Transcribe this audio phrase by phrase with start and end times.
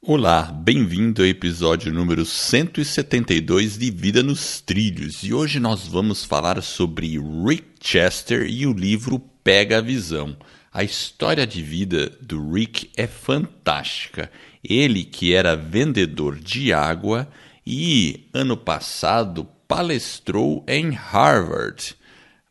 [0.00, 6.62] Olá, bem-vindo ao episódio número 172 de Vida nos Trilhos e hoje nós vamos falar
[6.62, 10.36] sobre Rick Chester e o livro Pega a Visão.
[10.72, 14.30] A história de vida do Rick é fantástica.
[14.62, 17.28] Ele, que era vendedor de água
[17.66, 21.96] e ano passado palestrou em Harvard.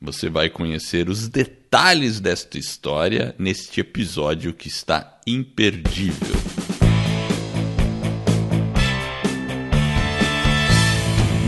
[0.01, 6.46] Você vai conhecer os detalhes desta história neste episódio que está imperdível.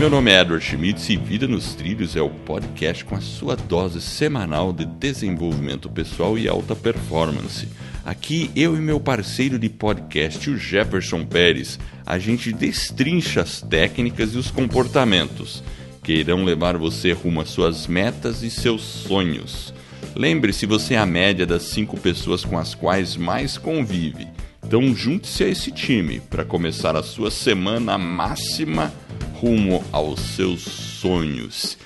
[0.00, 3.54] Meu nome é Edward Schmitz e Vida nos Trilhos é o podcast com a sua
[3.54, 7.68] dose semanal de desenvolvimento pessoal e alta performance.
[8.02, 14.32] Aqui eu e meu parceiro de podcast, o Jefferson Pérez, a gente destrincha as técnicas
[14.32, 15.62] e os comportamentos
[16.02, 19.74] que irão levar você rumo às suas metas e seus sonhos.
[20.16, 24.26] Lembre-se, você é a média das cinco pessoas com as quais mais convive.
[24.70, 28.92] Então junte-se a esse time para começar a sua semana máxima
[29.34, 31.76] rumo aos seus sonhos.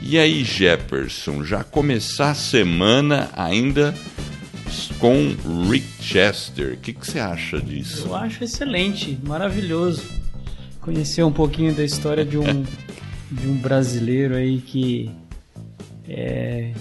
[0.00, 3.94] E aí, Jefferson, já começar a semana ainda
[4.98, 5.36] com
[5.70, 6.72] Rick Chester.
[6.72, 8.06] O que, que, você acha disso?
[8.06, 10.10] Eu acho excelente, maravilhoso.
[10.80, 12.62] Conhecer um pouquinho da história de um,
[13.30, 15.10] de um brasileiro aí que
[16.08, 16.72] é,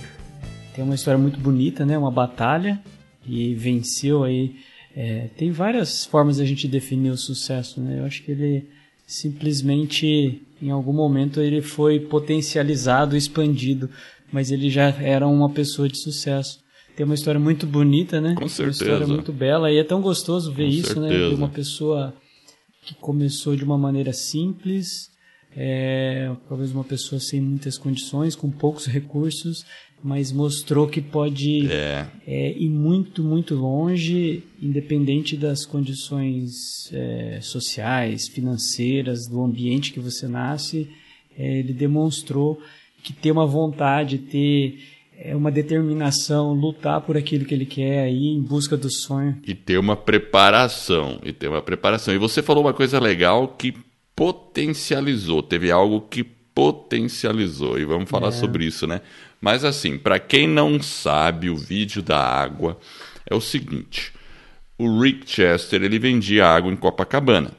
[0.74, 1.98] tem uma história muito bonita, né?
[1.98, 2.82] Uma batalha
[3.28, 4.56] e venceu aí.
[5.02, 8.00] É, tem várias formas de a gente definir o sucesso, né?
[8.00, 8.68] Eu acho que ele
[9.08, 13.90] simplesmente em algum momento ele foi potencializado, expandido,
[14.30, 16.60] mas ele já era uma pessoa de sucesso.
[16.98, 18.36] Tem uma história muito bonita, né?
[18.36, 18.64] Com certeza.
[18.64, 21.08] Uma história muito bela e é tão gostoso ver Com isso, né?
[21.08, 21.30] certeza.
[21.30, 22.14] De uma pessoa
[22.86, 25.10] que começou de uma maneira simples,
[25.56, 29.66] é, talvez uma pessoa sem muitas condições, com poucos recursos,
[30.04, 32.08] mas mostrou que pode É.
[32.26, 40.28] é, ir muito, muito longe, independente das condições é, sociais, financeiras, do ambiente que você
[40.28, 40.90] nasce.
[41.38, 42.60] É, ele demonstrou
[43.04, 44.80] que ter uma vontade, ter
[45.18, 49.38] é, uma determinação, lutar por aquilo que ele quer, ir em busca do sonho.
[49.46, 51.20] E ter uma preparação.
[51.24, 52.14] E ter uma preparação.
[52.14, 53.74] E você falou uma coisa legal que
[54.16, 55.42] potencializou.
[55.42, 56.26] Teve algo que
[56.60, 57.80] potencializou.
[57.80, 58.32] E vamos falar É.
[58.32, 59.00] sobre isso, né?
[59.40, 62.78] Mas assim, para quem não sabe, o vídeo da água
[63.26, 64.12] é o seguinte:
[64.78, 67.52] o Rick Chester ele vendia água em Copacabana.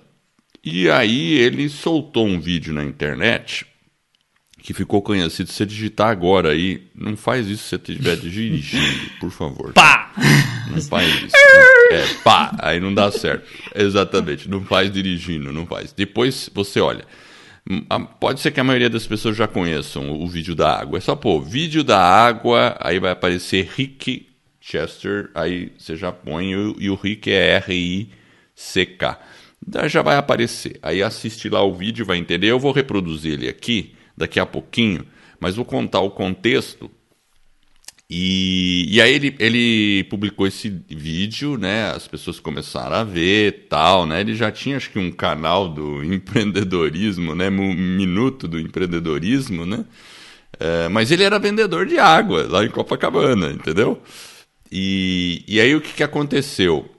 [0.62, 3.64] E aí ele soltou um vídeo na internet
[4.62, 5.48] que ficou conhecido.
[5.48, 9.72] Se você digitar agora aí, não faz isso se você estiver dirigindo, por favor.
[9.72, 10.12] Pá!
[10.70, 11.34] Não faz isso.
[11.92, 13.48] É, pá, aí não dá certo.
[13.74, 15.92] Exatamente, não faz dirigindo, não faz.
[15.94, 17.06] Depois você olha.
[18.18, 20.98] Pode ser que a maioria das pessoas já conheçam o vídeo da água.
[20.98, 24.26] É só pôr vídeo da água, aí vai aparecer Rick
[24.60, 29.18] Chester, aí você já põe, e o- Rick é R-I-C-K.
[29.88, 30.78] Já vai aparecer.
[30.82, 32.48] Aí assiste lá o vídeo, vai entender.
[32.48, 35.06] Eu vou reproduzir ele aqui daqui a pouquinho,
[35.38, 36.90] mas vou contar o contexto
[38.12, 41.92] e, e aí ele, ele publicou esse vídeo, né?
[41.92, 44.20] As pessoas começaram a ver tal, né?
[44.20, 47.48] Ele já tinha acho que um canal do empreendedorismo, né?
[47.48, 49.84] Um minuto do empreendedorismo, né?
[50.58, 54.02] É, mas ele era vendedor de água lá em Copacabana, entendeu?
[54.72, 56.90] E, e aí o que, que aconteceu?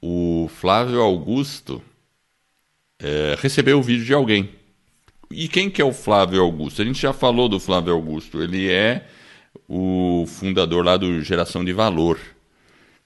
[0.00, 1.82] O Flávio Augusto
[2.98, 4.48] é, recebeu o vídeo de alguém.
[5.30, 6.80] E quem que é o Flávio Augusto?
[6.80, 8.42] A gente já falou do Flávio Augusto.
[8.42, 9.06] Ele é
[9.72, 12.18] o fundador lá do Geração de Valor,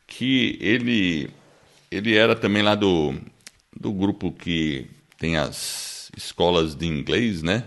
[0.06, 1.28] que ele
[1.90, 3.14] ele era também lá do,
[3.78, 4.86] do grupo que
[5.18, 7.66] tem as escolas de inglês, né?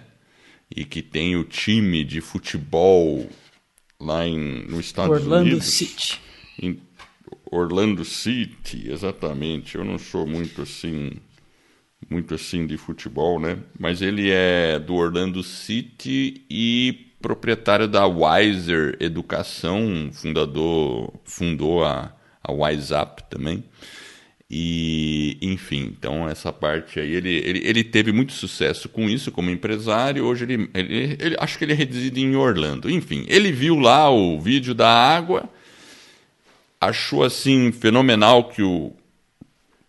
[0.76, 3.30] E que tem o time de futebol
[4.00, 5.68] lá em, nos Estados Orlando Unidos.
[5.68, 6.20] City.
[6.60, 6.82] Em
[7.52, 9.76] Orlando City, exatamente.
[9.76, 11.12] Eu não sou muito assim,
[12.10, 13.60] muito assim de futebol, né?
[13.80, 22.14] Mas ele é do Orlando City e proprietário da Wiser Educação, fundador, fundou a,
[22.44, 23.64] a WiseUp também.
[24.50, 29.50] E, enfim, então essa parte aí, ele, ele, ele teve muito sucesso com isso como
[29.50, 30.24] empresário.
[30.24, 32.90] Hoje ele, ele, ele acho que ele reside em Orlando.
[32.90, 35.50] Enfim, ele viu lá o vídeo da água,
[36.80, 38.94] achou assim fenomenal que o,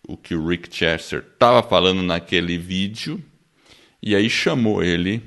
[0.09, 3.23] o que o Rick Chester estava falando naquele vídeo,
[4.03, 5.23] e aí chamou ele,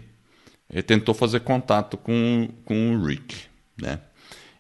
[0.73, 3.35] e tentou fazer contato com, com o Rick,
[3.79, 3.99] né?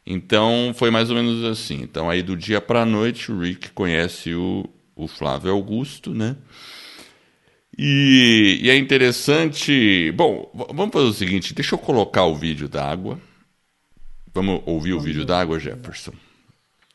[0.05, 1.81] Então foi mais ou menos assim.
[1.81, 4.65] Então aí do dia para a noite o Rick conhece o,
[4.95, 6.35] o Flávio Augusto, né?
[7.77, 10.11] E, e é interessante.
[10.11, 13.19] Bom, vamos fazer o seguinte: deixa eu colocar o vídeo da água.
[14.33, 16.13] Vamos ouvir o vídeo da água, Jefferson?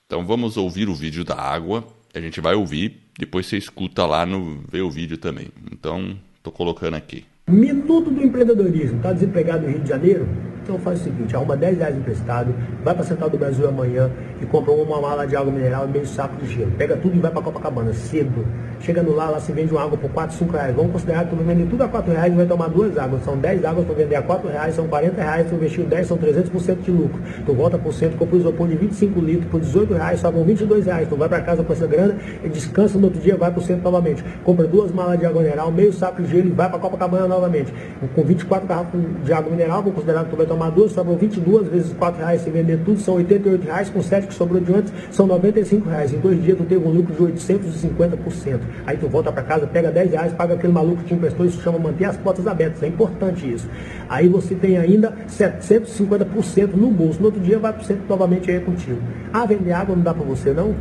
[0.06, 1.86] Então vamos ouvir o vídeo da água.
[2.14, 5.48] A gente vai ouvir depois você escuta lá no vê o vídeo também.
[5.72, 7.24] Então, tô colocando aqui.
[7.48, 8.96] Minuto do empreendedorismo.
[8.96, 10.26] Está desempregado no Rio de Janeiro?
[10.66, 12.52] Então faz o seguinte, arruma 10 reais emprestado,
[12.82, 14.10] vai para Central do Brasil amanhã
[14.42, 16.72] e compra uma mala de água mineral e meio saco de gelo.
[16.72, 18.44] Pega tudo e vai para Copacabana, cedo.
[18.80, 20.74] Chegando lá, lá se vende uma água por 4, 5 reais.
[20.74, 23.22] Vamos considerar que tu vender tudo a 4 reais e vai tomar duas águas.
[23.22, 26.18] São 10 águas para vender a 4 reais, são 40 reais, tu investiu 10, são
[26.18, 27.22] 300% de lucro.
[27.46, 30.86] Tu volta por cento, compra o isopor de 25 litros por 18 reais, sobram 22
[30.86, 31.08] reais.
[31.08, 33.62] Tu vai para casa com essa grana e descansa no outro dia, vai para o
[33.62, 34.24] centro novamente.
[34.42, 37.72] Compra duas malas de água mineral, meio saco de gelo e vai para Copacabana novamente.
[38.16, 41.36] Com 24 garrafas de água mineral, vou considerar que tu vai tomar duas, sobram 20
[41.36, 44.72] 22 vezes 4 reais, se vender tudo, são 88 reais, com 7 que sobrou de
[44.72, 46.12] antes, são 95 reais.
[46.12, 48.60] Em dois dias tu teve um lucro de 850%.
[48.86, 51.60] Aí tu volta para casa, pega 10 reais, paga aquele maluco que te emprestou, isso
[51.62, 53.68] chama manter as portas abertas, é importante isso.
[54.08, 58.50] Aí você tem ainda 750% no bolso, no outro dia vai para o centro novamente
[58.50, 59.00] aí contigo.
[59.32, 60.74] Ah, vender água não dá para você não?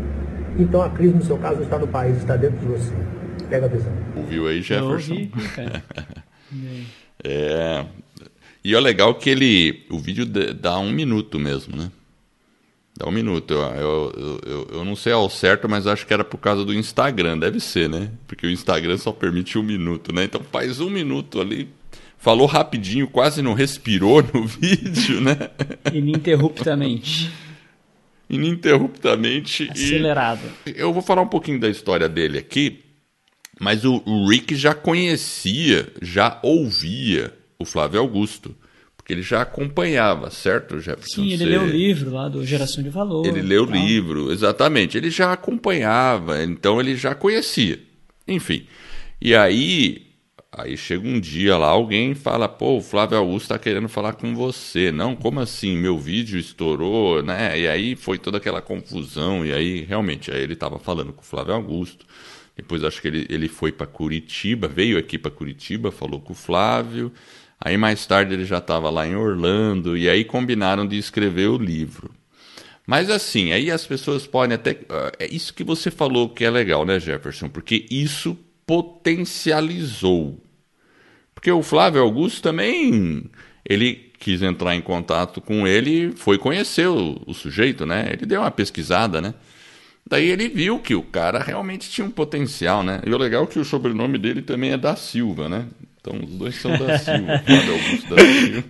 [0.58, 2.94] Então a crise no seu caso não está no país, está dentro de você.
[3.50, 3.92] Pega a visão.
[4.16, 5.14] Ouviu aí, Jefferson?
[5.14, 5.84] Eu ouvi, cara.
[7.24, 7.86] é,
[8.66, 9.86] e é legal que ele.
[9.92, 11.92] O vídeo dá um minuto mesmo, né?
[12.98, 13.54] Dá um minuto.
[13.54, 16.74] Eu, eu, eu, eu, não sei ao certo, mas acho que era por causa do
[16.74, 17.38] Instagram.
[17.38, 18.10] Deve ser, né?
[18.26, 20.24] Porque o Instagram só permite um minuto, né?
[20.24, 21.70] Então faz um minuto ali.
[22.18, 25.38] Falou rapidinho, quase não respirou no vídeo, né?
[25.94, 27.30] Ininterruptamente.
[28.28, 29.70] Ininterruptamente.
[29.70, 30.42] Acelerado.
[30.66, 32.80] eu vou falar um pouquinho da história dele aqui,
[33.60, 38.56] mas o Rick já conhecia, já ouvia o Flávio Augusto.
[39.06, 41.22] Porque ele já acompanhava, certo, Jefferson?
[41.22, 41.46] Sim, ele Você...
[41.46, 43.28] leu o livro lá do Geração de Valor.
[43.28, 44.98] Ele leu o livro, exatamente.
[44.98, 47.80] Ele já acompanhava, então ele já conhecia.
[48.28, 48.66] Enfim.
[49.22, 50.08] E aí,
[50.52, 54.34] aí chega um dia lá, alguém fala, pô, o Flávio Augusto está querendo falar com
[54.34, 54.92] você.
[54.92, 55.78] Não, como assim?
[55.78, 57.60] Meu vídeo estourou, né?
[57.60, 59.46] E aí foi toda aquela confusão.
[59.46, 62.08] E aí, realmente, aí ele estava falando com o Flávio Augusto.
[62.56, 66.36] Depois acho que ele, ele foi para Curitiba, veio aqui para Curitiba, falou com o
[66.36, 67.12] Flávio.
[67.60, 71.58] Aí mais tarde ele já estava lá em Orlando e aí combinaram de escrever o
[71.58, 72.12] livro.
[72.86, 74.78] Mas assim, aí as pessoas podem até.
[74.90, 77.50] Ah, é isso que você falou que é legal, né, Jefferson?
[77.50, 80.40] Porque isso potencializou.
[81.34, 83.24] Porque o Flávio Augusto também.
[83.68, 88.10] Ele quis entrar em contato com ele, foi conhecer o, o sujeito, né?
[88.12, 89.34] Ele deu uma pesquisada, né?
[90.08, 93.02] Daí ele viu que o cara realmente tinha um potencial, né?
[93.06, 95.66] E o legal é que o sobrenome dele também é da Silva, né?
[96.06, 98.64] Então os dois são da Silva, Flávio Augusto da Silva.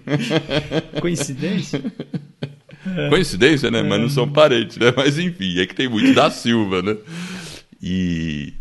[1.01, 1.83] Coincidência?
[3.09, 3.83] Coincidência, né?
[3.83, 4.93] Mas não são parentes, né?
[4.95, 6.95] Mas enfim, é que tem muito da Silva, né?
[7.81, 8.53] E,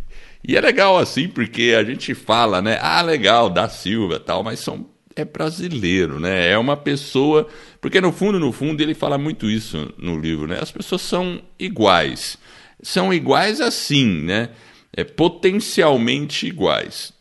[0.43, 2.79] e é legal assim, porque a gente fala, né?
[2.81, 6.51] Ah, legal, da Silva tal, mas são é brasileiro, né?
[6.51, 7.47] É uma pessoa.
[7.81, 10.59] Porque no fundo, no fundo, ele fala muito isso no livro, né?
[10.61, 12.37] As pessoas são iguais.
[12.83, 14.49] São iguais assim, né?
[14.97, 17.14] É potencialmente iguais.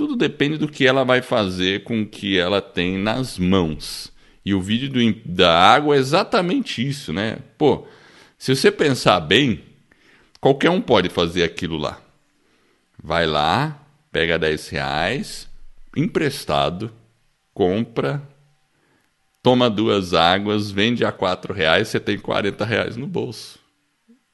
[0.00, 4.10] Tudo depende do que ela vai fazer com o que ela tem nas mãos.
[4.42, 7.40] E o vídeo do, da água é exatamente isso, né?
[7.58, 7.86] Pô,
[8.38, 9.62] se você pensar bem,
[10.40, 12.00] qualquer um pode fazer aquilo lá.
[13.04, 13.78] Vai lá,
[14.10, 15.46] pega 10 reais,
[15.94, 16.90] emprestado,
[17.52, 18.26] compra,
[19.42, 23.58] toma duas águas, vende a 4 reais, você tem 40 reais no bolso.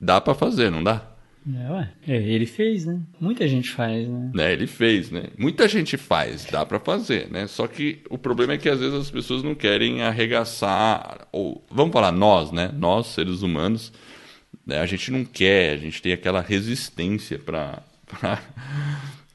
[0.01, 1.16] Dá para fazer, não dá?
[1.55, 1.93] É, ué.
[2.09, 3.01] É, ele fez, né?
[3.21, 4.31] Muita gente faz, né?
[4.35, 4.53] né?
[4.53, 5.25] Ele fez, né?
[5.39, 7.47] Muita gente faz, dá para fazer, né?
[7.47, 11.93] Só que o problema é que às vezes as pessoas não querem arregaçar, ou vamos
[11.93, 12.71] falar nós, né?
[12.76, 13.93] Nós, seres humanos,
[14.67, 14.81] né?
[14.81, 17.83] a gente não quer, a gente tem aquela resistência para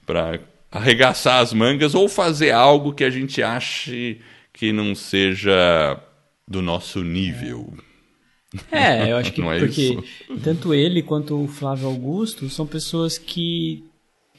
[0.06, 0.40] para
[0.70, 4.20] arregaçar as mangas ou fazer algo que a gente ache
[4.54, 5.98] que não seja
[6.48, 7.74] do nosso nível.
[7.78, 7.91] É.
[8.72, 10.04] É, eu acho que é porque isso.
[10.44, 13.84] tanto ele quanto o Flávio Augusto são pessoas que,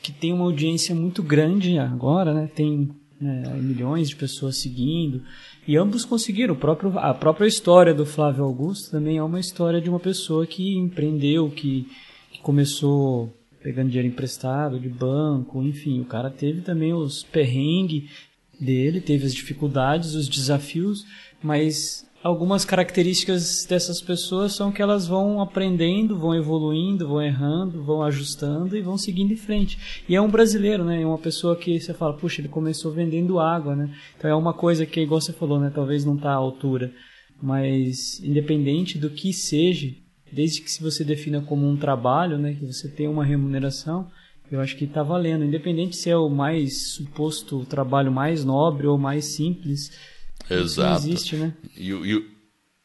[0.03, 2.51] que têm uma audiência muito grande agora, né?
[2.55, 2.91] Tem
[3.21, 5.23] né, milhões de pessoas seguindo.
[5.67, 6.55] E ambos conseguiram.
[6.55, 10.47] O próprio, a própria história do Flávio Augusto também é uma história de uma pessoa
[10.47, 11.87] que empreendeu, que,
[12.33, 16.01] que começou pegando dinheiro emprestado de banco, enfim.
[16.01, 18.11] O cara teve também os perrengues
[18.61, 21.07] dele, teve as dificuldades, os desafios,
[21.43, 28.03] mas algumas características dessas pessoas são que elas vão aprendendo, vão evoluindo, vão errando, vão
[28.03, 30.05] ajustando e vão seguindo em frente.
[30.09, 31.03] E é um brasileiro, né?
[31.03, 33.93] É uma pessoa que você fala, puxa, ele começou vendendo água, né?
[34.17, 35.71] Então é uma coisa que, igual você falou, né?
[35.75, 36.93] Talvez não está à altura.
[37.43, 39.89] Mas independente do que seja,
[40.33, 42.55] desde que se você defina como um trabalho, né?
[42.55, 44.09] Que você tem uma remuneração,
[44.51, 45.45] eu acho que está valendo.
[45.45, 49.91] Independente se é o mais suposto trabalho mais nobre ou mais simples,
[50.51, 51.05] Exato.
[51.05, 51.55] Não existe, né?
[51.77, 52.27] E, e,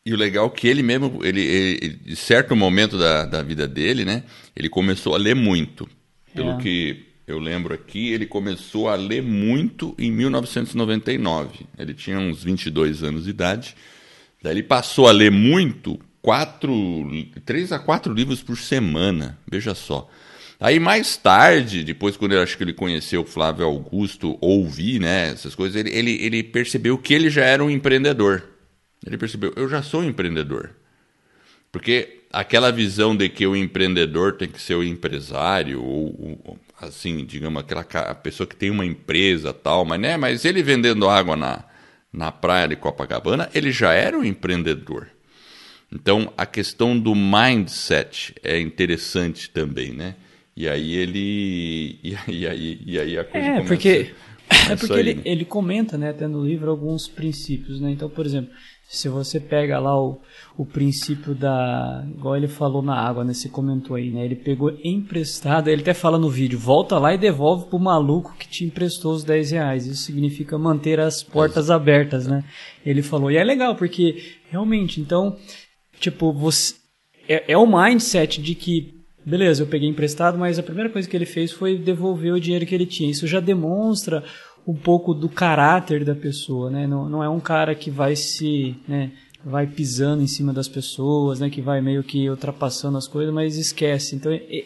[0.06, 3.68] e, o legal é que ele mesmo, ele, ele, em certo momento da, da vida
[3.68, 4.24] dele, né?
[4.56, 5.88] Ele começou a ler muito.
[6.34, 6.58] pelo é.
[6.58, 11.66] que eu lembro aqui, ele começou a ler muito em 1999.
[11.78, 13.76] Ele tinha uns 22 anos de idade.
[14.42, 16.72] Daí ele passou a ler muito, quatro,
[17.44, 19.38] três a quatro livros por semana.
[19.50, 20.10] Veja só.
[20.60, 25.30] Aí mais tarde, depois quando eu acho que ele conheceu o Flávio Augusto, ouvi, né,
[25.30, 28.44] essas coisas, ele, ele, ele percebeu que ele já era um empreendedor.
[29.06, 30.72] Ele percebeu, eu já sou um empreendedor.
[31.72, 37.24] Porque aquela visão de que o empreendedor tem que ser o empresário, ou, ou assim,
[37.24, 37.84] digamos, aquela
[38.16, 41.64] pessoa que tem uma empresa tal, mas, né, mas ele vendendo água na,
[42.12, 45.08] na praia de Copacabana, ele já era um empreendedor.
[45.92, 50.16] Então, a questão do mindset é interessante também, né?
[50.58, 52.00] E aí ele.
[52.28, 53.68] E aí, e aí a coisa é, começa.
[53.68, 54.12] Porque,
[54.72, 55.22] é porque ele, né?
[55.24, 57.92] ele comenta, né, até no livro, alguns princípios, né?
[57.92, 58.52] Então, por exemplo,
[58.90, 60.20] se você pega lá o,
[60.58, 62.04] o princípio da.
[62.10, 63.34] Igual ele falou na água, né?
[63.34, 64.26] Você comentou aí, né?
[64.26, 68.48] Ele pegou emprestado, ele até fala no vídeo, volta lá e devolve pro maluco que
[68.48, 69.86] te emprestou os 10 reais.
[69.86, 72.44] Isso significa manter as portas abertas, né?
[72.84, 73.30] Ele falou.
[73.30, 75.38] E é legal, porque realmente, então,
[76.00, 76.74] tipo, você.
[77.30, 78.97] É, é o mindset de que
[79.28, 82.66] beleza, eu peguei emprestado, mas a primeira coisa que ele fez foi devolver o dinheiro
[82.66, 83.12] que ele tinha.
[83.12, 84.24] Isso já demonstra
[84.66, 86.88] um pouco do caráter da pessoa, né?
[86.88, 89.12] Não, não é um cara que vai se, né,
[89.44, 93.58] vai pisando em cima das pessoas, né, que vai meio que ultrapassando as coisas, mas
[93.58, 94.16] esquece.
[94.16, 94.66] Então, é,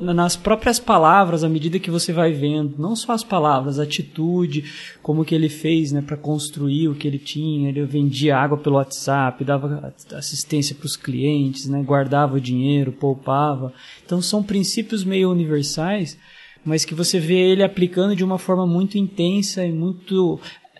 [0.00, 4.64] nas próprias palavras, à medida que você vai vendo, não só as palavras, a atitude,
[5.02, 8.76] como que ele fez, né, para construir o que ele tinha, ele vendia água pelo
[8.76, 13.72] WhatsApp, dava assistência para os clientes, né, guardava o dinheiro, poupava.
[14.04, 16.18] Então são princípios meio universais
[16.64, 20.38] mas que você vê ele aplicando de uma forma muito intensa e muito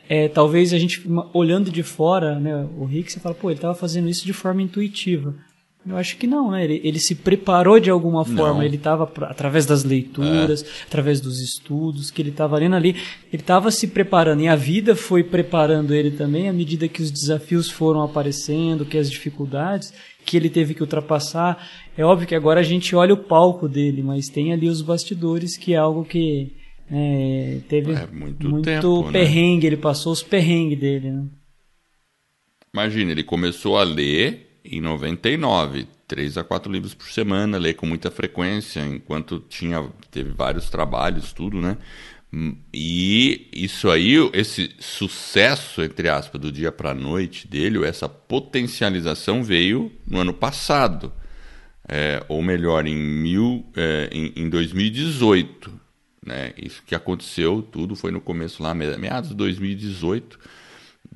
[0.08, 3.74] é, talvez a gente olhando de fora, né, o Rick, você fala, pô, ele estava
[3.74, 5.34] fazendo isso de forma intuitiva.
[5.86, 6.64] Eu acho que não, né?
[6.64, 8.54] Ele, ele se preparou de alguma forma.
[8.58, 8.62] Não.
[8.62, 10.66] Ele estava através das leituras, é.
[10.86, 12.96] através dos estudos que ele estava lendo ali.
[13.32, 17.10] Ele estava se preparando e a vida foi preparando ele também à medida que os
[17.10, 19.92] desafios foram aparecendo, que as dificuldades
[20.26, 21.66] que ele teve que ultrapassar.
[21.96, 25.56] É óbvio que agora a gente olha o palco dele, mas tem ali os bastidores
[25.56, 26.52] que é algo que
[26.90, 29.12] é, teve é, muito, muito tempo, né?
[29.12, 29.62] perrengue.
[29.62, 29.68] Né?
[29.68, 31.10] Ele passou os perrengues dele.
[31.10, 31.24] Né?
[32.74, 37.86] Imagina, ele começou a ler em 99, três a quatro livros por semana, ler com
[37.86, 41.76] muita frequência, enquanto tinha teve vários trabalhos, tudo, né?
[42.74, 49.42] E isso aí, esse sucesso, entre aspas, do dia para a noite dele, essa potencialização
[49.42, 51.10] veio no ano passado,
[51.88, 55.72] é, ou melhor, em, mil, é, em, em 2018.
[56.24, 56.52] Né?
[56.58, 60.38] Isso que aconteceu, tudo foi no começo lá, meados de 2018.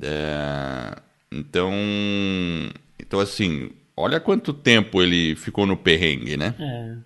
[0.01, 0.97] É,
[1.31, 1.71] então,
[3.13, 6.55] então, assim, olha quanto tempo ele ficou no perrengue, né?
[6.59, 6.97] É.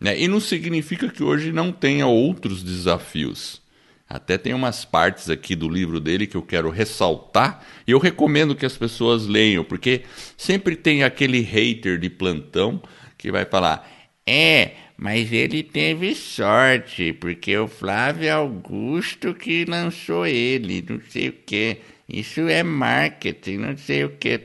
[0.00, 0.20] Né?
[0.22, 3.60] E não significa que hoje não tenha outros desafios.
[4.08, 8.54] Até tem umas partes aqui do livro dele que eu quero ressaltar e eu recomendo
[8.54, 12.80] que as pessoas leiam, porque sempre tem aquele hater de plantão
[13.18, 13.86] que vai falar:
[14.26, 21.32] é, mas ele teve sorte, porque o Flávio Augusto que lançou ele, não sei o
[21.34, 21.82] que.
[22.08, 24.40] Isso é marketing, não sei o que.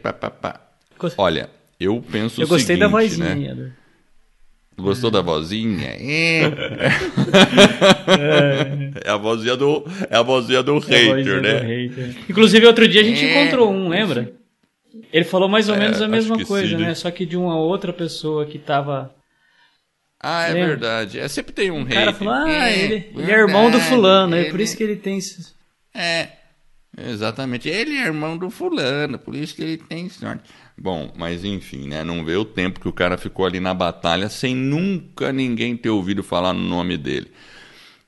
[1.18, 1.50] Olha,
[1.80, 3.56] eu penso eu o seguinte, gostei da vozinha.
[3.56, 3.72] Né?
[4.78, 5.92] Gostou da vozinha?
[8.14, 9.08] É.
[9.08, 9.10] é.
[9.10, 11.60] a vozinha do, é a vozinha do, é hater, né?
[11.60, 12.16] Do hater.
[12.30, 13.44] Inclusive, outro dia a gente é.
[13.44, 14.34] encontrou um, lembra?
[15.14, 16.96] Ele falou mais ou é, menos a mesma coisa, sim, né?
[16.96, 19.14] Só que de uma outra pessoa que tava.
[20.20, 20.70] Ah, é lembra?
[20.70, 21.20] verdade.
[21.20, 21.98] É, sempre tem um o hater.
[21.98, 24.84] O cara falou, ah, é, ele, ele, é irmão do fulano, é por isso que
[24.84, 25.56] ele tem isso.
[25.94, 26.28] É,
[26.98, 27.70] exatamente.
[27.70, 30.50] Ele é irmão do fulano, por isso que ele tem sorte.
[30.78, 32.04] Bom, mas enfim, né?
[32.04, 35.90] Não vê o tempo que o cara ficou ali na batalha sem nunca ninguém ter
[35.90, 37.32] ouvido falar no nome dele.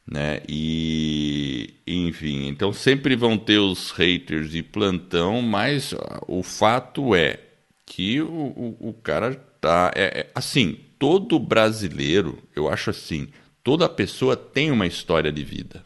[0.05, 0.41] Né?
[0.49, 5.95] E enfim, então sempre vão ter os haters de plantão, mas
[6.27, 7.39] o fato é
[7.85, 9.91] que o, o, o cara tá.
[9.95, 13.29] É, é, assim, todo brasileiro, eu acho assim,
[13.63, 15.83] toda pessoa tem uma história de vida.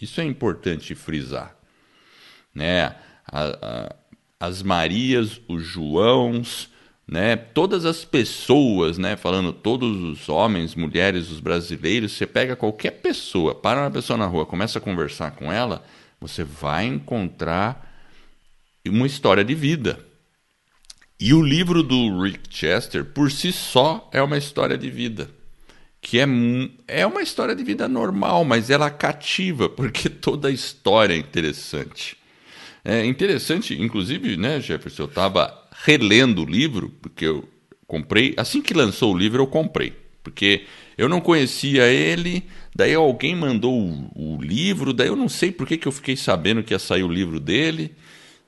[0.00, 1.53] Isso é importante frisar.
[2.54, 2.94] Né?
[3.26, 3.96] A, a,
[4.38, 6.70] as Marias, os Joãos,
[7.06, 7.36] né?
[7.36, 9.16] Todas as pessoas, né?
[9.16, 14.26] Falando todos os homens, mulheres, os brasileiros, você pega qualquer pessoa, para uma pessoa na
[14.26, 15.84] rua, começa a conversar com ela,
[16.20, 17.92] você vai encontrar
[18.86, 19.98] uma história de vida.
[21.18, 25.30] E o livro do Rick Chester, por si só, é uma história de vida.
[26.00, 26.26] Que é,
[26.86, 32.16] é uma história de vida normal, mas ela cativa, porque toda a história é interessante.
[32.84, 37.48] É interessante, inclusive, né, Jefferson, eu estava relendo o livro, porque eu
[37.86, 39.94] comprei, assim que lançou o livro, eu comprei.
[40.22, 40.64] Porque
[40.96, 45.66] eu não conhecia ele, daí alguém mandou o, o livro, daí eu não sei por
[45.66, 47.94] que, que eu fiquei sabendo que ia sair o livro dele.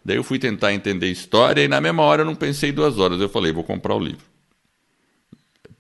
[0.05, 2.99] Daí eu fui tentar entender a história e na mesma hora eu não pensei duas
[2.99, 3.21] horas.
[3.21, 4.25] Eu falei, vou comprar o livro.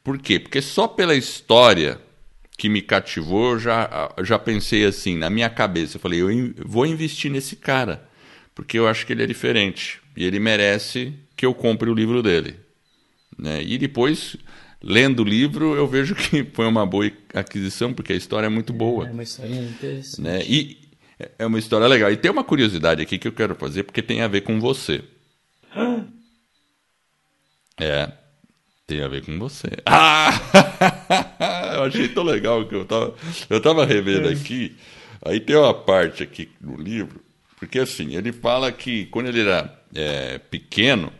[0.02, 0.38] Por quê?
[0.38, 2.00] Porque só pela história
[2.58, 5.96] que me cativou, já, já pensei assim, na minha cabeça.
[5.96, 8.05] Eu falei, eu vou investir nesse cara,
[8.56, 10.00] porque eu acho que ele é diferente.
[10.16, 12.56] E ele merece que eu compre o livro dele.
[13.38, 13.62] Né?
[13.62, 14.34] E depois,
[14.82, 18.72] lendo o livro, eu vejo que foi uma boa aquisição, porque a história é muito
[18.72, 19.06] boa.
[19.06, 20.22] É uma história interessante.
[20.22, 20.42] Né?
[20.46, 20.78] E,
[21.38, 22.10] é uma história legal.
[22.10, 25.04] E tem uma curiosidade aqui que eu quero fazer, porque tem a ver com você.
[27.78, 28.10] É.
[28.86, 29.68] Tem a ver com você.
[29.84, 31.74] Ah!
[31.74, 33.14] eu achei tão legal que eu tava,
[33.50, 34.74] eu tava revendo aqui.
[35.22, 37.20] Aí tem uma parte aqui no livro,
[37.56, 41.12] porque assim, ele fala que quando ele era é, pequeno,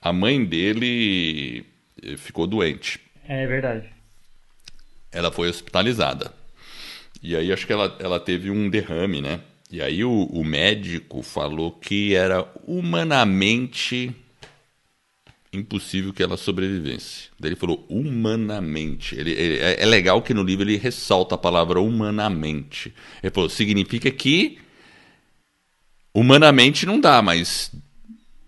[0.00, 1.64] a mãe dele
[2.02, 3.00] eh, ficou doente.
[3.26, 3.88] É verdade.
[5.10, 6.32] Ela foi hospitalizada.
[7.22, 9.40] E aí acho que ela, ela teve um derrame, né?
[9.70, 14.14] E aí o, o médico falou que era humanamente
[15.52, 17.28] impossível que ela sobrevivesse.
[17.38, 19.14] Daí ele falou humanamente.
[19.14, 22.94] Ele, ele, é, é legal que no livro ele ressalta a palavra humanamente.
[23.22, 24.58] Ele falou, significa que
[26.14, 27.70] humanamente não dá, mas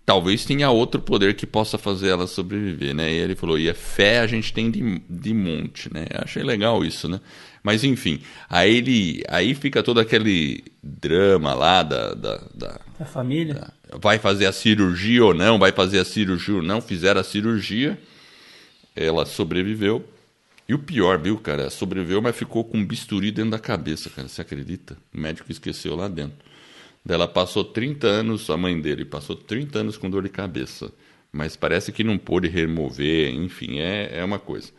[0.05, 3.11] talvez tenha outro poder que possa fazer ela sobreviver, né?
[3.11, 6.05] E ele falou, e a fé a gente tem de, de monte, né?
[6.15, 7.19] achei legal isso, né?
[7.63, 13.53] Mas enfim, aí ele, aí fica todo aquele drama lá da da, da, da família.
[13.53, 15.59] Da, vai fazer a cirurgia ou não?
[15.59, 16.81] Vai fazer a cirurgia ou não?
[16.81, 17.99] Fizeram a cirurgia,
[18.95, 20.03] ela sobreviveu.
[20.67, 21.69] E o pior, viu, cara?
[21.69, 24.27] Sobreviveu, mas ficou com um bisturi dentro da cabeça, cara.
[24.27, 24.97] Você acredita?
[25.13, 26.37] O médico esqueceu lá dentro.
[27.07, 30.91] Ela passou 30 anos, a mãe dele passou 30 anos com dor de cabeça.
[31.31, 34.71] Mas parece que não pôde remover, enfim, é, é uma coisa.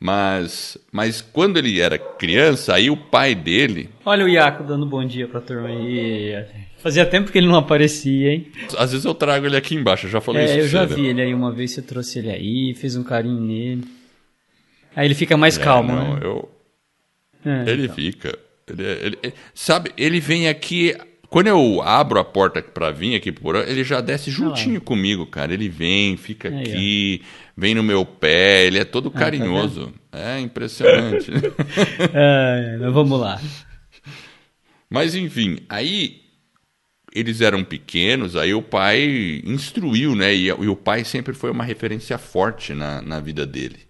[0.00, 3.90] Mas, mas quando ele era criança, aí o pai dele.
[4.04, 6.46] Olha o Iaco dando bom dia pra turma aí.
[6.78, 8.52] Fazia tempo que ele não aparecia, hein?
[8.76, 10.54] Às vezes eu trago ele aqui embaixo, eu já falei é, isso.
[10.54, 13.40] É, eu já vi ele aí uma vez, você trouxe ele aí, fez um carinho
[13.40, 13.84] nele.
[14.94, 16.20] Aí ele fica mais é, calmo, não, né?
[16.22, 16.48] Eu...
[17.44, 17.96] É, ele então.
[17.96, 18.38] fica.
[18.68, 20.96] Ele, é, ele, ele, sabe, ele vem aqui
[21.30, 25.26] quando eu abro a porta para vir aqui por ele já desce juntinho ah, comigo,
[25.26, 25.52] cara.
[25.52, 27.50] Ele vem, fica aí, aqui, ó.
[27.56, 29.92] vem no meu pé, ele é todo ah, carinhoso.
[30.10, 31.30] Tá é impressionante.
[32.14, 33.40] é, vamos lá.
[34.88, 36.22] Mas enfim, aí
[37.14, 40.34] eles eram pequenos, aí o pai instruiu, né?
[40.34, 43.80] E, e o pai sempre foi uma referência forte na, na vida dele.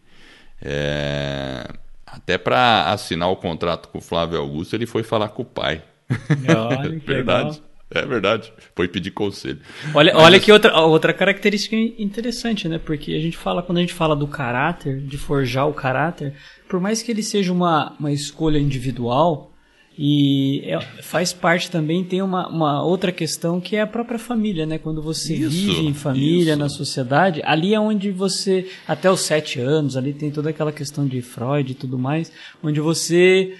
[0.60, 1.68] É,
[2.04, 5.84] até para assinar o contrato com o Flávio Augusto, ele foi falar com o pai.
[6.48, 7.50] Olha, que verdade.
[7.50, 7.68] Legal.
[7.90, 8.52] É verdade.
[8.76, 9.60] Foi pedir conselho.
[9.94, 12.78] Olha, Mas, olha que outra, outra característica interessante, né?
[12.78, 16.34] Porque a gente fala, quando a gente fala do caráter, de forjar o caráter,
[16.68, 19.54] por mais que ele seja uma, uma escolha individual,
[20.00, 24.64] e é, faz parte também, tem uma, uma outra questão que é a própria família,
[24.64, 24.78] né?
[24.78, 26.58] Quando você isso, vive em família, isso.
[26.58, 31.04] na sociedade, ali é onde você, até os sete anos, ali tem toda aquela questão
[31.04, 32.30] de Freud e tudo mais,
[32.62, 33.56] onde você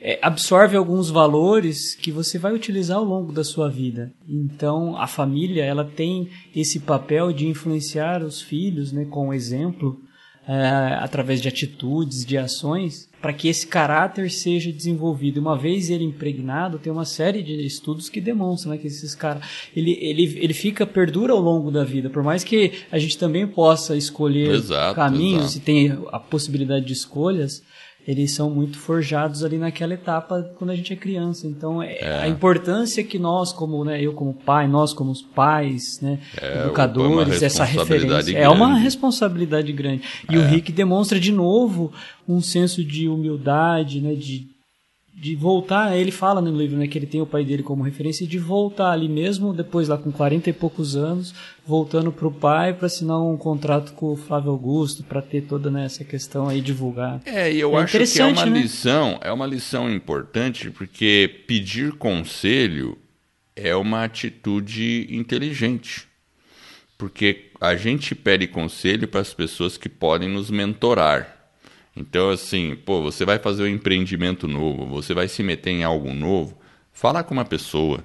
[0.00, 4.12] é, absorve alguns valores que você vai utilizar ao longo da sua vida.
[4.28, 10.00] Então, a família ela tem esse papel de influenciar os filhos, né, com o exemplo,
[10.48, 15.38] é, através de atitudes, de ações, para que esse caráter seja desenvolvido.
[15.38, 19.44] Uma vez ele impregnado, tem uma série de estudos que demonstram né, que esses caras,
[19.76, 22.08] ele, ele, ele fica, perdura ao longo da vida.
[22.08, 25.58] Por mais que a gente também possa escolher exato, caminhos exato.
[25.58, 27.62] e tenha a possibilidade de escolhas,
[28.10, 31.46] eles são muito forjados ali naquela etapa quando a gente é criança.
[31.46, 32.22] Então, é, é.
[32.22, 36.64] a importância que nós, como né, eu como pai, nós como os pais, né, é,
[36.64, 40.02] educadores, essa referência é uma responsabilidade grande.
[40.28, 40.46] E o é.
[40.48, 41.92] Rick demonstra de novo
[42.28, 44.49] um senso de humildade, né, de
[45.20, 48.26] de voltar, ele fala no livro né, que ele tem o pai dele como referência,
[48.26, 51.34] de voltar ali mesmo, depois lá com 40 e poucos anos,
[51.66, 55.70] voltando para o pai para assinar um contrato com o Flávio Augusto, para ter toda
[55.70, 57.20] né, essa questão aí divulgar.
[57.26, 58.62] É, e eu é acho que é uma né?
[58.62, 62.96] lição, é uma lição importante, porque pedir conselho
[63.54, 66.08] é uma atitude inteligente.
[66.96, 71.39] Porque a gente pede conselho para as pessoas que podem nos mentorar
[71.96, 76.12] então, assim, pô, você vai fazer um empreendimento novo, você vai se meter em algo
[76.12, 76.58] novo,
[76.92, 78.04] fala com uma pessoa,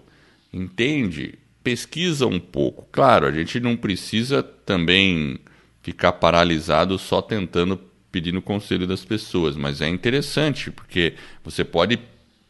[0.51, 2.87] entende, pesquisa um pouco.
[2.91, 5.39] Claro, a gente não precisa também
[5.81, 7.79] ficar paralisado só tentando
[8.11, 11.99] pedindo conselho das pessoas, mas é interessante porque você pode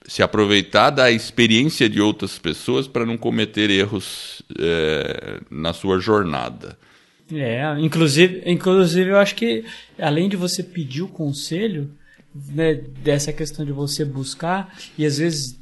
[0.08, 6.78] se aproveitar da experiência de outras pessoas para não cometer erros é, na sua jornada.
[7.34, 9.66] É, inclusive, inclusive eu acho que
[9.98, 11.90] além de você pedir o conselho,
[12.34, 15.58] né, dessa questão de você buscar e às vezes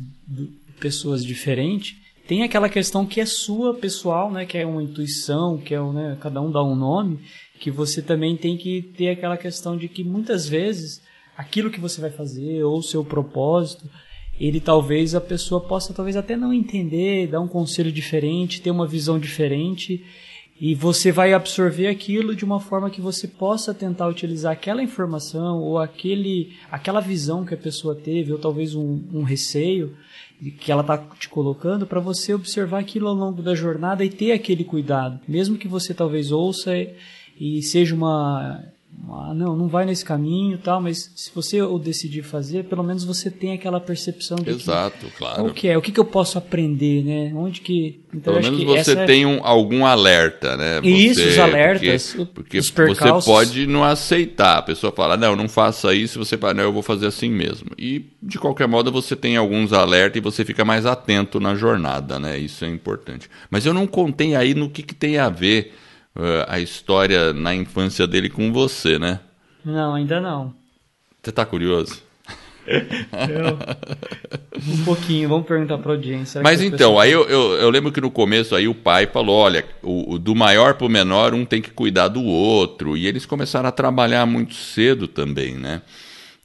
[0.79, 1.95] pessoas diferentes,
[2.27, 6.17] tem aquela questão que é sua pessoal, né, que é uma intuição, que é né,
[6.19, 7.19] cada um dá um nome,
[7.59, 11.01] que você também tem que ter aquela questão de que muitas vezes
[11.37, 13.89] aquilo que você vai fazer ou seu propósito,
[14.39, 18.87] ele talvez a pessoa possa talvez até não entender, dar um conselho diferente, ter uma
[18.87, 20.03] visão diferente
[20.59, 25.59] e você vai absorver aquilo de uma forma que você possa tentar utilizar aquela informação
[25.59, 29.95] ou aquele, aquela visão que a pessoa teve, ou talvez um, um receio
[30.59, 34.31] que ela está te colocando, para você observar aquilo ao longo da jornada e ter
[34.31, 35.19] aquele cuidado.
[35.27, 36.71] Mesmo que você talvez ouça
[37.39, 38.63] e seja uma
[39.09, 43.03] ah, não, não vai nesse caminho tal, mas se você o decidir fazer, pelo menos
[43.03, 45.45] você tem aquela percepção de Exato, que, claro.
[45.45, 45.77] O que é?
[45.77, 47.31] O que, que eu posso aprender, né?
[47.35, 48.01] Onde que...
[48.13, 50.79] Então, pelo menos você é tem um, algum alerta, né?
[50.81, 54.59] Você, isso, os alertas, Porque, porque você pode não aceitar.
[54.59, 56.17] A pessoa fala, não, não faça isso.
[56.19, 57.71] Você fala, não, eu vou fazer assim mesmo.
[57.77, 62.19] E, de qualquer modo, você tem alguns alertas e você fica mais atento na jornada,
[62.19, 62.37] né?
[62.37, 63.29] Isso é importante.
[63.49, 65.73] Mas eu não contei aí no que, que tem a ver
[66.47, 69.19] a história na infância dele com você, né?
[69.65, 70.53] Não, ainda não.
[71.21, 72.01] Você tá curioso?
[72.65, 73.57] Eu,
[74.67, 76.41] um pouquinho, vamos perguntar para a audiência.
[76.41, 79.65] Mas então, aí eu, eu, eu, lembro que no começo aí o pai falou, olha,
[79.81, 82.95] o, o do maior para o menor, um tem que cuidar do outro.
[82.95, 85.81] E eles começaram a trabalhar muito cedo também, né?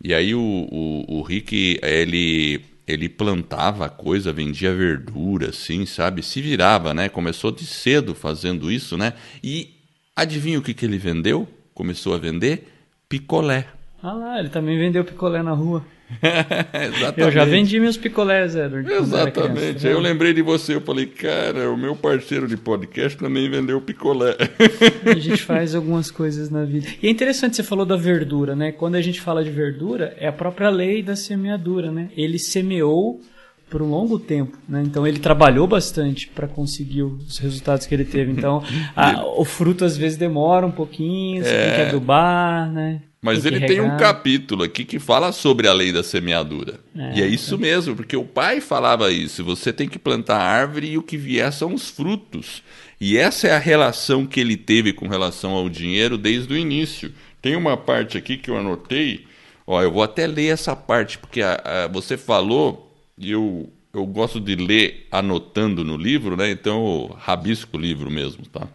[0.02, 6.22] E aí o, o, o Rick, ele ele plantava coisa, vendia verdura, assim, sabe?
[6.22, 7.09] Se virava, né?
[7.09, 9.12] Começou de cedo fazendo isso, né?
[9.44, 9.74] E
[10.16, 11.46] adivinha o que, que ele vendeu?
[11.74, 12.66] Começou a vender
[13.09, 13.66] picolé.
[14.03, 15.85] Ah lá, ele também vendeu picolé na rua.
[16.22, 17.20] Exatamente.
[17.20, 18.90] Eu já vendi meus picolés, Edward.
[18.90, 19.86] Exatamente.
[19.86, 23.80] Aí eu lembrei de você, eu falei, cara, o meu parceiro de podcast também vendeu
[23.80, 24.36] picolé.
[25.04, 26.88] A gente faz algumas coisas na vida.
[27.02, 28.72] E é interessante, você falou da verdura, né?
[28.72, 32.10] Quando a gente fala de verdura, é a própria lei da semeadura, né?
[32.16, 33.20] Ele semeou
[33.68, 34.82] por um longo tempo, né?
[34.84, 38.32] Então ele trabalhou bastante para conseguir os resultados que ele teve.
[38.32, 38.62] Então
[38.96, 41.66] a, o fruto às vezes demora um pouquinho, você é...
[41.66, 41.88] tem que é.
[41.88, 43.02] adubar, né?
[43.20, 46.78] Mas ele tem um capítulo aqui que fala sobre a lei da semeadura.
[46.96, 47.59] É, e é isso é.
[47.59, 51.52] mesmo, porque o pai falava isso: você tem que plantar árvore e o que vier
[51.52, 52.62] são os frutos.
[53.00, 57.12] E essa é a relação que ele teve com relação ao dinheiro desde o início.
[57.42, 59.26] Tem uma parte aqui que eu anotei,
[59.66, 64.07] ó, eu vou até ler essa parte, porque a, a, você falou, e eu, eu
[64.07, 66.50] gosto de ler anotando no livro, né?
[66.52, 68.68] Então eu rabisco o livro mesmo, tá?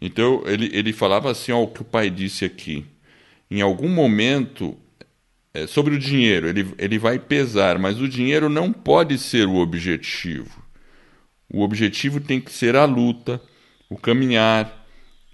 [0.00, 2.84] Então ele, ele falava assim, ó, o que o pai disse aqui
[3.50, 4.76] em algum momento,
[5.54, 9.56] é, sobre o dinheiro, ele, ele vai pesar, mas o dinheiro não pode ser o
[9.56, 10.62] objetivo.
[11.52, 13.40] O objetivo tem que ser a luta,
[13.88, 14.86] o caminhar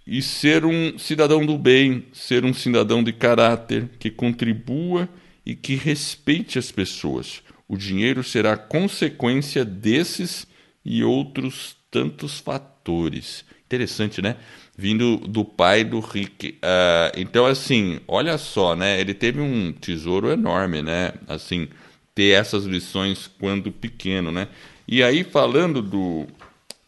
[0.07, 5.09] e ser um cidadão do bem, ser um cidadão de caráter que contribua
[5.45, 7.43] e que respeite as pessoas.
[7.67, 10.47] O dinheiro será consequência desses
[10.85, 13.45] e outros tantos fatores.
[13.67, 14.37] Interessante, né?
[14.77, 16.59] Vindo do pai do Rick.
[16.63, 19.01] Uh, então, assim, olha só, né?
[19.01, 21.13] Ele teve um tesouro enorme, né?
[21.29, 21.69] Assim,
[22.15, 24.49] ter essas lições quando pequeno, né?
[24.87, 26.27] E aí, falando do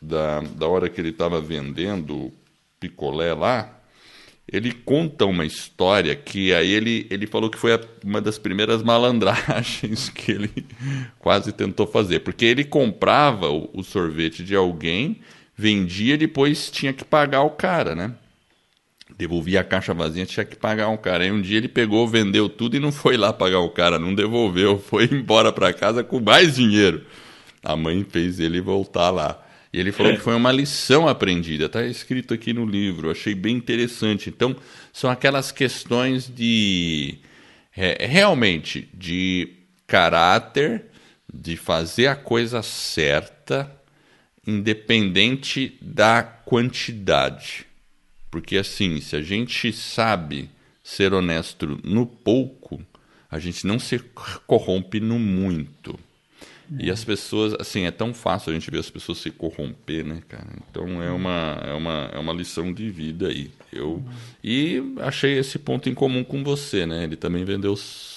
[0.00, 2.32] da, da hora que ele estava vendendo
[2.78, 3.76] picolé lá,
[4.50, 8.82] ele conta uma história que aí ele, ele falou que foi a, uma das primeiras
[8.82, 10.66] malandragens que ele
[11.18, 12.20] quase tentou fazer.
[12.20, 15.20] Porque ele comprava o, o sorvete de alguém
[15.56, 18.12] vendia depois tinha que pagar o cara, né?
[19.16, 21.24] Devolvia a caixa vazia, tinha que pagar um cara.
[21.24, 24.14] Aí um dia ele pegou, vendeu tudo e não foi lá pagar o cara, não
[24.14, 27.04] devolveu, foi embora para casa com mais dinheiro.
[27.62, 29.42] A mãe fez ele voltar lá.
[29.72, 33.56] E ele falou que foi uma lição aprendida, está escrito aqui no livro, achei bem
[33.56, 34.30] interessante.
[34.30, 34.56] Então,
[34.92, 37.18] são aquelas questões de
[37.76, 39.50] é, realmente de
[39.86, 40.86] caráter,
[41.32, 43.70] de fazer a coisa certa,
[44.46, 47.66] independente da quantidade.
[48.30, 50.50] Porque assim, se a gente sabe
[50.82, 52.80] ser honesto no pouco,
[53.30, 53.98] a gente não se
[54.46, 55.98] corrompe no muito.
[56.78, 60.20] E as pessoas, assim, é tão fácil a gente ver as pessoas se corromper, né,
[60.28, 60.48] cara?
[60.68, 63.50] Então é uma, é uma, é uma lição de vida aí.
[63.72, 64.02] Eu,
[64.42, 67.04] e achei esse ponto em comum com você, né?
[67.04, 67.76] Ele também vendeu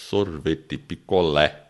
[0.10, 1.68] sorvete, picolé.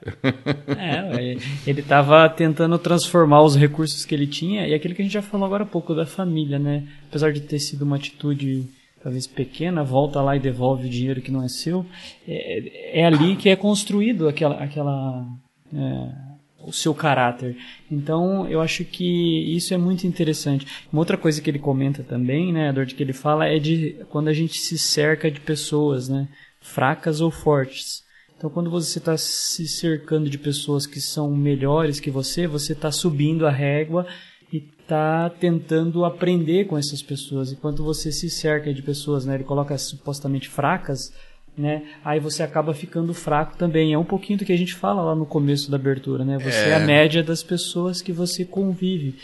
[0.77, 5.13] É, ele estava tentando transformar os recursos que ele tinha, e aquilo que a gente
[5.13, 6.87] já falou agora há pouco da família, né?
[7.09, 8.65] Apesar de ter sido uma atitude
[9.03, 11.85] talvez pequena, volta lá e devolve o dinheiro que não é seu,
[12.27, 15.25] é, é ali que é construído aquela, aquela
[15.73, 16.29] é,
[16.65, 17.57] o seu caráter.
[17.91, 20.65] Então, eu acho que isso é muito interessante.
[20.91, 24.29] Uma outra coisa que ele comenta também, né, Edward, que ele fala é de quando
[24.29, 26.27] a gente se cerca de pessoas, né,
[26.61, 28.07] fracas ou fortes.
[28.39, 32.89] Então, quando você está se cercando de pessoas que são melhores que você, você está
[32.89, 34.07] subindo a régua
[34.49, 37.51] e está tentando aprender com essas pessoas.
[37.51, 41.13] Enquanto você se cerca de pessoas, né, ele coloca supostamente fracas,
[41.57, 41.83] né?
[42.01, 43.91] Aí você acaba ficando fraco também.
[43.91, 46.37] É um pouquinho do que a gente fala lá no começo da abertura, né?
[46.37, 49.15] Você é, é a média das pessoas que você convive.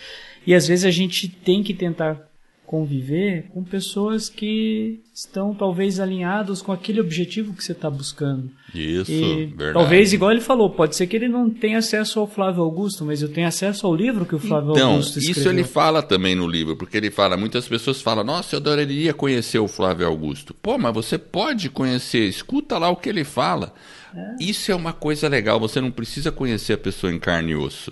[0.45, 2.34] E às vezes a gente tem que tentar
[2.65, 8.49] conviver com pessoas que estão talvez alinhados com aquele objetivo que você está buscando.
[8.73, 9.73] Isso, e, verdade.
[9.73, 13.21] Talvez, igual ele falou, pode ser que ele não tenha acesso ao Flávio Augusto, mas
[13.21, 15.41] eu tenho acesso ao livro que o Flávio então, Augusto escreveu.
[15.41, 19.13] Isso ele fala também no livro, porque ele fala, muitas pessoas falam, nossa, eu adoraria
[19.13, 20.53] conhecer o Flávio Augusto.
[20.53, 23.73] Pô, mas você pode conhecer, escuta lá o que ele fala.
[24.13, 24.35] É.
[24.39, 27.91] Isso é uma coisa legal, você não precisa conhecer a pessoa em carne e osso.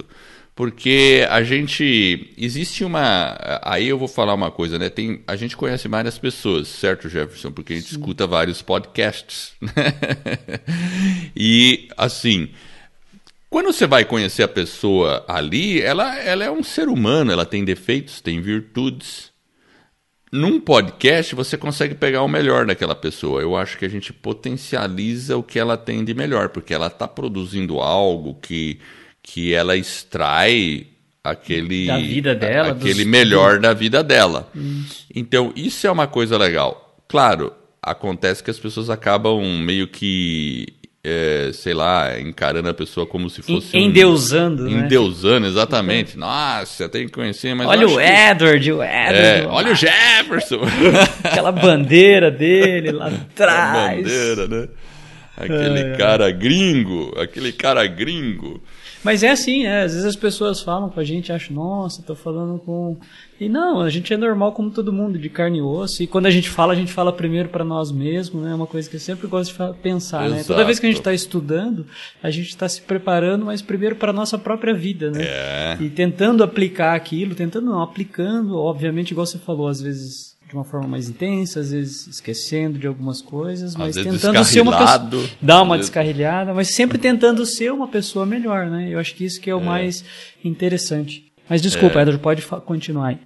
[0.55, 2.31] Porque a gente.
[2.37, 3.35] Existe uma.
[3.63, 4.89] Aí eu vou falar uma coisa, né?
[4.89, 7.51] Tem, a gente conhece várias pessoas, certo, Jefferson?
[7.51, 7.95] Porque a gente Sim.
[7.95, 9.53] escuta vários podcasts.
[9.61, 9.71] Né?
[11.35, 12.49] e, assim.
[13.49, 17.63] Quando você vai conhecer a pessoa ali, ela, ela é um ser humano, ela tem
[17.63, 19.31] defeitos, tem virtudes.
[20.31, 23.41] Num podcast, você consegue pegar o melhor daquela pessoa.
[23.41, 27.07] Eu acho que a gente potencializa o que ela tem de melhor, porque ela está
[27.07, 28.79] produzindo algo que
[29.23, 30.86] que ela extrai
[31.23, 33.05] aquele da vida dela, aquele dos...
[33.05, 34.49] melhor da vida dela.
[34.53, 35.07] Isso.
[35.15, 36.99] Então isso é uma coisa legal.
[37.07, 40.67] Claro, acontece que as pessoas acabam meio que
[41.05, 43.77] é, sei lá, encarando a pessoa como se fosse.
[43.77, 44.63] Endeusando.
[44.63, 44.86] Um, né?
[44.86, 46.17] Endeusando, exatamente.
[46.17, 47.67] Nossa, tem que conhecer, mas.
[47.67, 48.71] Olha o Edward, que...
[48.71, 49.17] o Edward.
[49.17, 50.62] É, olha o Jefferson.
[51.23, 53.97] Aquela bandeira dele lá atrás.
[53.97, 54.69] bandeira, né?
[55.36, 58.63] Aquele é, cara gringo, aquele cara gringo.
[59.03, 59.83] Mas é assim, né?
[59.83, 62.97] Às vezes as pessoas falam com a gente, acham, nossa, tô falando com.
[63.39, 66.01] E não, a gente é normal como todo mundo, de carne e osso.
[66.01, 68.51] E quando a gente fala, a gente fala primeiro para nós mesmos, né?
[68.51, 70.35] É uma coisa que eu sempre gosto de pensar, Exato.
[70.35, 70.43] né?
[70.45, 71.85] Toda vez que a gente está estudando,
[72.21, 75.23] a gente está se preparando, mas primeiro para nossa própria vida, né?
[75.23, 75.77] É.
[75.81, 80.63] E tentando aplicar aquilo, tentando não, aplicando, obviamente, igual você falou, às vezes de uma
[80.63, 85.63] forma mais intensa, às vezes esquecendo de algumas coisas, mas tentando ser uma pessoa, dar
[85.63, 88.87] uma descarrilhada, mas sempre tentando ser uma pessoa melhor, né?
[88.91, 89.63] Eu acho que isso que é o é.
[89.63, 90.05] mais
[90.45, 91.31] interessante.
[91.49, 92.01] Mas desculpa, é.
[92.03, 93.17] Edward, pode continuar aí.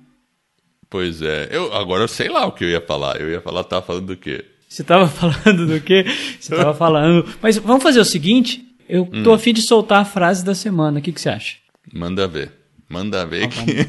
[0.89, 3.19] Pois é, eu agora eu sei lá o que eu ia falar.
[3.19, 4.45] Eu ia falar, tá falando do quê?
[4.69, 6.05] Você estava falando do quê?
[6.39, 7.27] Você estava falando.
[7.41, 9.33] Mas vamos fazer o seguinte, eu tô hum.
[9.33, 10.99] afim de soltar a frase da semana.
[10.99, 11.57] O que, que você acha?
[11.93, 12.53] Manda ver.
[12.89, 13.85] Manda ver aqui.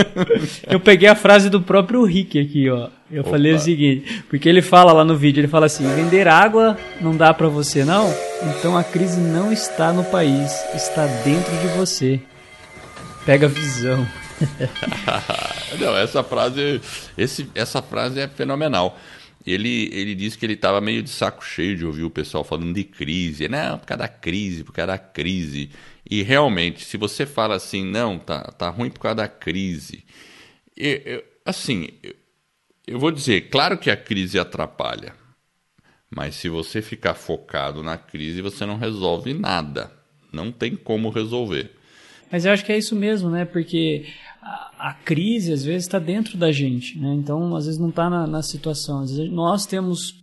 [0.66, 2.88] Eu peguei a frase do próprio Rick aqui, ó.
[3.10, 3.30] Eu Opa.
[3.30, 7.14] falei o seguinte, porque ele fala lá no vídeo, ele fala assim: "Vender água não
[7.14, 8.08] dá para você não?
[8.56, 12.20] Então a crise não está no país, está dentro de você.
[13.26, 14.06] Pega a visão."
[15.78, 16.80] não, essa frase,
[17.18, 18.98] esse, essa frase é fenomenal.
[19.46, 22.72] Ele, ele disse que ele estava meio de saco cheio de ouvir o pessoal falando
[22.72, 23.48] de crise.
[23.48, 25.70] Não, por causa da crise, por causa da crise.
[26.10, 30.04] E realmente, se você fala assim, não, tá, tá ruim por causa da crise.
[30.76, 32.14] Eu, eu, assim, eu,
[32.86, 35.14] eu vou dizer, claro que a crise atrapalha.
[36.10, 39.92] Mas se você ficar focado na crise, você não resolve nada.
[40.32, 41.70] Não tem como resolver.
[42.32, 43.44] Mas eu acho que é isso mesmo, né?
[43.44, 44.06] Porque
[44.42, 46.98] a, a crise, às vezes, está dentro da gente.
[46.98, 47.14] Né?
[47.14, 49.02] Então, às vezes, não está na, na situação.
[49.02, 50.20] Às vezes, nós temos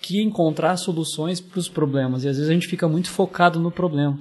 [0.00, 2.22] que encontrar soluções para os problemas.
[2.22, 4.16] E às vezes a gente fica muito focado no problema.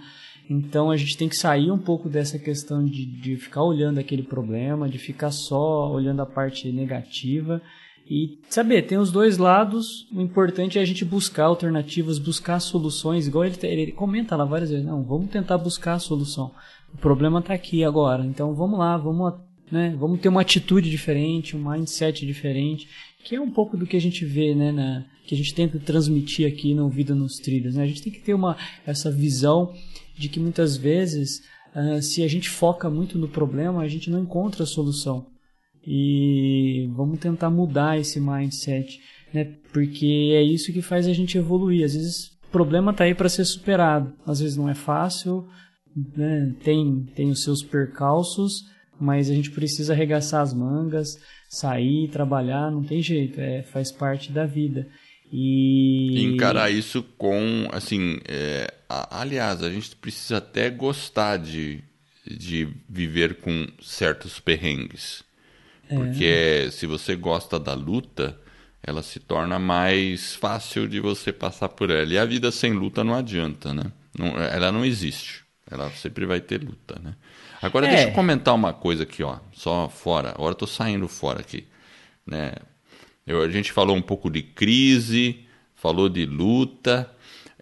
[0.50, 4.24] Então a gente tem que sair um pouco dessa questão de, de ficar olhando aquele
[4.24, 7.62] problema, de ficar só olhando a parte negativa
[8.10, 10.08] e saber, tem os dois lados.
[10.14, 13.28] O importante é a gente buscar alternativas, buscar soluções.
[13.28, 16.52] Igual ele, ele comenta lá várias vezes: não, vamos tentar buscar a solução.
[16.94, 19.34] O problema está aqui agora, então vamos lá, vamos,
[19.70, 22.88] né, vamos ter uma atitude diferente, um mindset diferente,
[23.24, 25.78] que é um pouco do que a gente vê, né, na, que a gente tenta
[25.78, 27.76] transmitir aqui no Vida nos Trilhos.
[27.76, 27.84] Né?
[27.84, 28.56] A gente tem que ter uma,
[28.86, 29.74] essa visão
[30.18, 31.42] de que muitas vezes,
[31.76, 35.28] uh, se a gente foca muito no problema, a gente não encontra a solução.
[35.86, 39.00] E vamos tentar mudar esse mindset,
[39.34, 39.56] né?
[39.72, 41.86] Porque é isso que faz a gente evoluir.
[41.86, 44.14] Às vezes o problema está aí para ser superado.
[44.26, 45.48] Às vezes não é fácil,
[46.16, 46.56] né?
[46.64, 48.64] tem, tem os seus percalços,
[49.00, 54.32] mas a gente precisa arregaçar as mangas, sair, trabalhar, não tem jeito, é, faz parte
[54.32, 54.88] da vida.
[55.32, 61.84] E encarar isso com, assim, é, a, aliás, a gente precisa até gostar de,
[62.26, 65.24] de viver com certos perrengues.
[65.90, 65.96] É.
[65.96, 68.40] Porque se você gosta da luta,
[68.82, 72.12] ela se torna mais fácil de você passar por ela.
[72.14, 73.92] E a vida sem luta não adianta, né?
[74.18, 75.44] Não, ela não existe.
[75.70, 77.16] Ela sempre vai ter luta, né?
[77.62, 77.90] Agora É.
[77.90, 80.30] deixa eu comentar uma coisa aqui, ó, só fora.
[80.30, 81.66] Agora eu tô saindo fora aqui,
[82.26, 82.54] né?
[83.28, 85.40] Eu, a gente falou um pouco de crise,
[85.74, 87.10] falou de luta,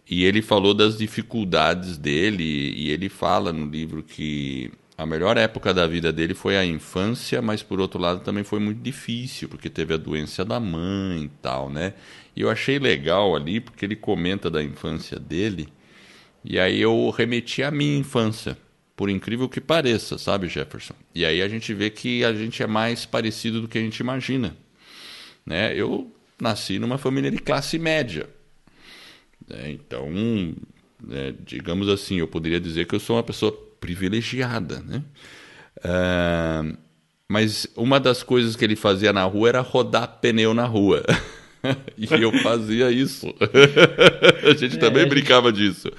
[0.10, 5.74] e ele falou das dificuldades dele, e ele fala no livro que a melhor época
[5.74, 9.70] da vida dele foi a infância, mas por outro lado também foi muito difícil, porque
[9.70, 11.94] teve a doença da mãe e tal, né?
[12.36, 15.70] E eu achei legal ali, porque ele comenta da infância dele,
[16.44, 18.58] e aí eu remeti à minha infância,
[18.98, 20.94] por incrível que pareça, sabe, Jefferson?
[21.16, 24.00] E aí a gente vê que a gente é mais parecido do que a gente
[24.00, 24.58] imagina.
[25.46, 25.76] Né?
[25.76, 28.28] Eu nasci numa família de classe média.
[29.48, 29.72] né?
[29.72, 30.10] Então,
[31.02, 34.80] né, digamos assim, eu poderia dizer que eu sou uma pessoa privilegiada.
[34.82, 35.04] Né?
[35.84, 36.64] Ah,
[37.28, 41.04] mas uma das coisas que ele fazia na rua era rodar pneu na rua.
[41.98, 43.28] e eu fazia isso.
[44.44, 45.90] a gente também a gente- brincava disso.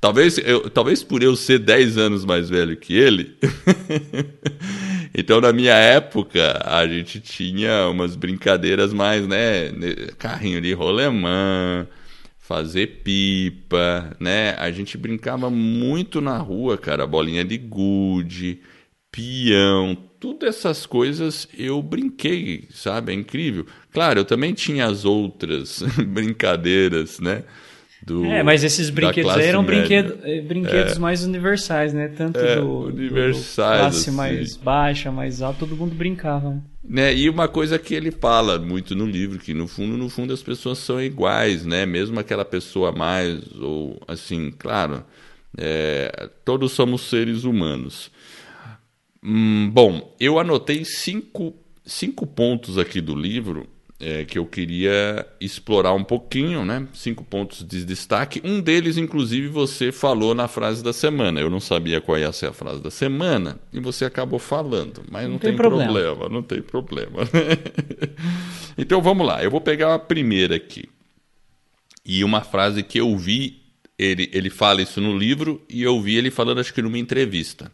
[0.00, 3.36] Talvez, eu, talvez por eu ser 10 anos mais velho que ele.
[5.14, 9.70] então, na minha época, a gente tinha umas brincadeiras mais, né?
[10.18, 11.86] Carrinho de rolemã,
[12.38, 14.54] fazer pipa, né?
[14.58, 17.06] A gente brincava muito na rua, cara.
[17.06, 18.60] Bolinha de gude,
[19.10, 23.12] peão, tudo essas coisas eu brinquei, sabe?
[23.12, 23.66] É incrível.
[23.92, 27.44] Claro, eu também tinha as outras brincadeiras, né?
[28.04, 32.08] Do, É, mas esses brinquedos aí eram brinquedo, eh, brinquedos mais universais, né?
[32.08, 34.16] Tanto É, do, universais, do classe assim.
[34.16, 36.60] mais baixa, mais alta, todo mundo brincava.
[36.82, 37.14] né?
[37.14, 40.42] E uma coisa que ele fala muito no livro, que no fundo, no fundo as
[40.42, 41.86] pessoas são iguais, né?
[41.86, 45.04] Mesmo aquela pessoa mais, ou assim, claro,
[45.56, 48.10] é, todos somos seres humanos.
[49.22, 51.54] Hum, bom, eu anotei cinco,
[51.86, 53.68] cinco pontos aqui do livro
[54.02, 56.88] é, que eu queria explorar um pouquinho, né?
[56.92, 58.42] Cinco pontos de destaque.
[58.42, 61.40] Um deles, inclusive, você falou na frase da semana.
[61.40, 65.28] Eu não sabia qual ia ser a frase da semana e você acabou falando, mas
[65.28, 65.92] não, tem tem, problema.
[65.92, 66.28] problema.
[66.28, 67.20] não tem problema.
[68.76, 70.88] então vamos lá, eu vou pegar a primeira aqui.
[72.04, 73.62] E uma frase que eu vi,
[73.96, 77.70] ele, ele fala isso no livro e eu vi ele falando, acho que numa entrevista.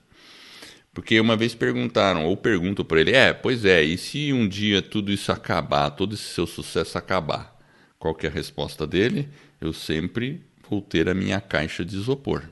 [0.92, 4.82] Porque uma vez perguntaram, ou perguntam para ele, é, pois é, e se um dia
[4.82, 7.56] tudo isso acabar, todo esse seu sucesso acabar?
[7.98, 9.28] Qual que é a resposta dele?
[9.60, 12.44] Eu sempre vou ter a minha caixa de isopor.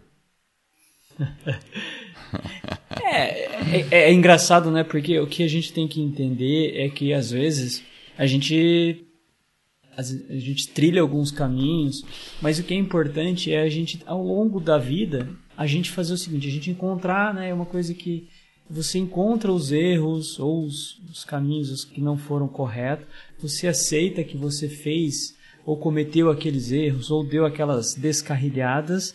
[3.03, 3.47] É,
[3.77, 4.83] é, é engraçado, né?
[4.83, 7.85] Porque o que a gente tem que entender é que às vezes
[8.19, 9.07] a gente
[9.97, 12.05] a gente trilha alguns caminhos,
[12.43, 16.13] mas o que é importante é a gente ao longo da vida a gente fazer
[16.13, 18.29] o seguinte, a gente encontrar, né, uma coisa que
[18.69, 23.07] você encontra os erros ou os, os caminhos os que não foram corretos,
[23.39, 29.15] você aceita que você fez ou cometeu aqueles erros ou deu aquelas descarrilhadas,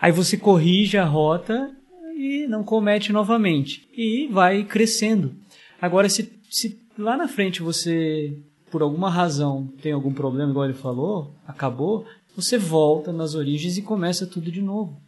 [0.00, 1.70] aí você corrige a rota
[2.16, 3.88] e não comete novamente.
[3.96, 5.34] E vai crescendo.
[5.80, 8.36] Agora, se, se lá na frente você,
[8.70, 13.82] por alguma razão, tem algum problema, igual ele falou, acabou, você volta nas origens e
[13.82, 15.00] começa tudo de novo.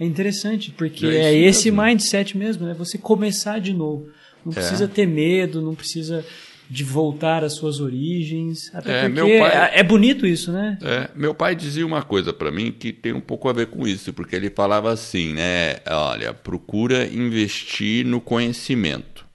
[0.00, 1.82] É interessante, porque É é, esse mesmo.
[1.86, 2.74] mindset mesmo, né?
[2.78, 4.08] Você começar de novo.
[4.44, 4.54] Não É.
[4.54, 6.24] precisa ter medo, não precisa
[6.70, 8.70] de voltar às suas origens.
[8.74, 10.78] Até É, porque pai- é, é bonito isso, né?
[10.80, 13.86] É, meu pai dizia uma coisa para mim que tem um pouco a ver com
[13.86, 15.76] isso, porque ele falava assim, né?
[15.86, 19.26] Olha, procura investir no conhecimento,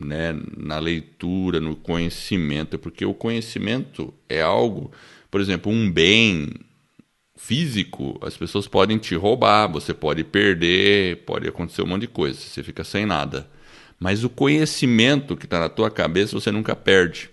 [0.00, 0.34] né?
[0.56, 4.90] Na leitura, no conhecimento, porque o conhecimento é algo,
[5.30, 6.48] por exemplo, um bem
[7.44, 12.38] físico, as pessoas podem te roubar, você pode perder, pode acontecer um monte de coisa,
[12.38, 13.48] você fica sem nada.
[13.98, 17.30] Mas o conhecimento que está na tua cabeça você nunca perde.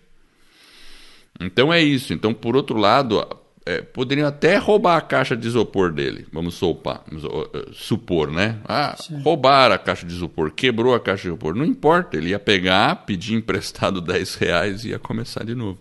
[1.39, 2.11] Então é isso.
[2.11, 3.25] Então, por outro lado,
[3.65, 6.25] é, poderiam até roubar a caixa de isopor dele.
[6.33, 8.57] Vamos sopar, vamos, eh, supor, né?
[8.65, 11.55] Ah, roubaram a caixa de isopor, quebrou a caixa de isopor.
[11.55, 15.79] Não importa, ele ia pegar, pedir emprestado 10 reais e ia começar de novo.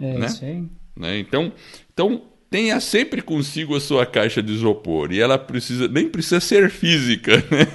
[0.00, 0.26] É Né?
[0.26, 0.64] isso aí.
[0.96, 1.18] né?
[1.18, 1.52] Então,
[1.92, 6.70] então tenha sempre consigo a sua caixa de isopor e ela precisa nem precisa ser
[6.70, 7.66] física, né?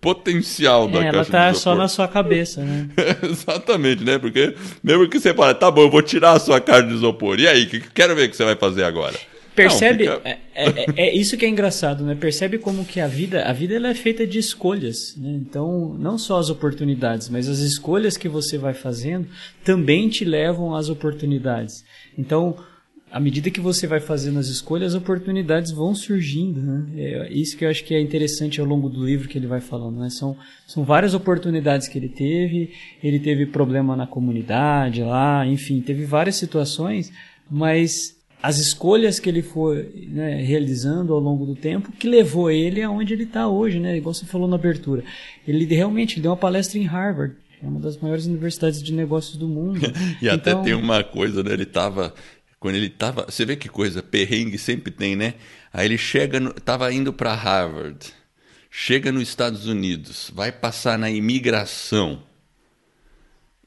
[0.00, 1.62] potencial da É, ela caixa tá de isopor.
[1.62, 2.88] só na sua cabeça, né?
[3.22, 4.18] Exatamente, né?
[4.18, 7.40] Porque mesmo que você fale, tá bom, eu vou tirar a sua caixa de isopor.
[7.40, 9.16] E aí, que, que- quero ver o que você vai fazer agora.
[9.54, 10.04] Percebe?
[10.04, 12.14] Não, fica- é, é- é isso que é engraçado, né?
[12.14, 15.30] Percebe como que a vida, a vida ela é feita de escolhas, né?
[15.40, 19.26] Então, não só as oportunidades, mas as escolhas que você vai fazendo
[19.64, 21.82] também te levam às oportunidades.
[22.16, 22.56] Então,
[23.10, 26.86] à medida que você vai fazendo as escolhas, as oportunidades vão surgindo, né?
[26.96, 29.60] É isso que eu acho que é interessante ao longo do livro que ele vai
[29.60, 30.10] falando, né?
[30.10, 30.36] São,
[30.66, 36.36] são várias oportunidades que ele teve, ele teve problema na comunidade lá, enfim, teve várias
[36.36, 37.10] situações,
[37.50, 42.82] mas as escolhas que ele foi né, realizando ao longo do tempo que levou ele
[42.82, 43.96] aonde ele está hoje, né?
[43.96, 45.02] Igual você falou na abertura.
[45.46, 49.48] Ele realmente deu uma palestra em Harvard, é uma das maiores universidades de negócios do
[49.48, 49.80] mundo.
[50.22, 50.34] e então...
[50.34, 51.52] até tem uma coisa, né?
[51.52, 52.14] Ele estava
[52.60, 55.34] quando ele estava, você vê que coisa, perrengue sempre tem, né?
[55.72, 57.98] Aí ele chega, estava indo para Harvard,
[58.70, 62.22] chega nos Estados Unidos, vai passar na imigração.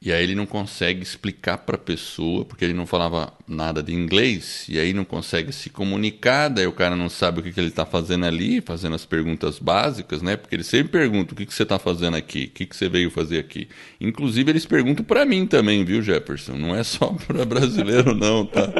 [0.04, 3.94] E aí ele não consegue explicar para a pessoa, porque ele não falava nada de
[3.94, 7.60] inglês, e aí não consegue se comunicar, daí o cara não sabe o que, que
[7.60, 10.36] ele está fazendo ali, fazendo as perguntas básicas, né?
[10.36, 12.88] Porque ele sempre pergunta o que, que você está fazendo aqui, o que, que você
[12.88, 13.68] veio fazer aqui.
[14.00, 16.54] Inclusive eles perguntam para mim também, viu, Jefferson?
[16.54, 18.72] Não é só para brasileiro não, tá?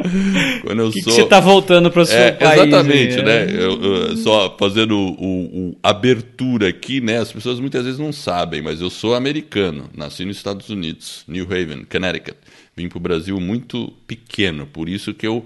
[0.62, 1.12] Quando eu que sou...
[1.12, 2.62] que você está voltando para o seu é, país?
[2.62, 3.44] Exatamente, aí, né?
[3.48, 7.18] Eu, eu, só fazendo o, o, abertura aqui, né?
[7.18, 11.11] As pessoas muitas vezes não sabem, mas eu sou americano, nasci nos Estados Unidos.
[11.26, 12.38] New Haven, Connecticut.
[12.76, 15.44] Vim para o Brasil muito pequeno, por isso que eu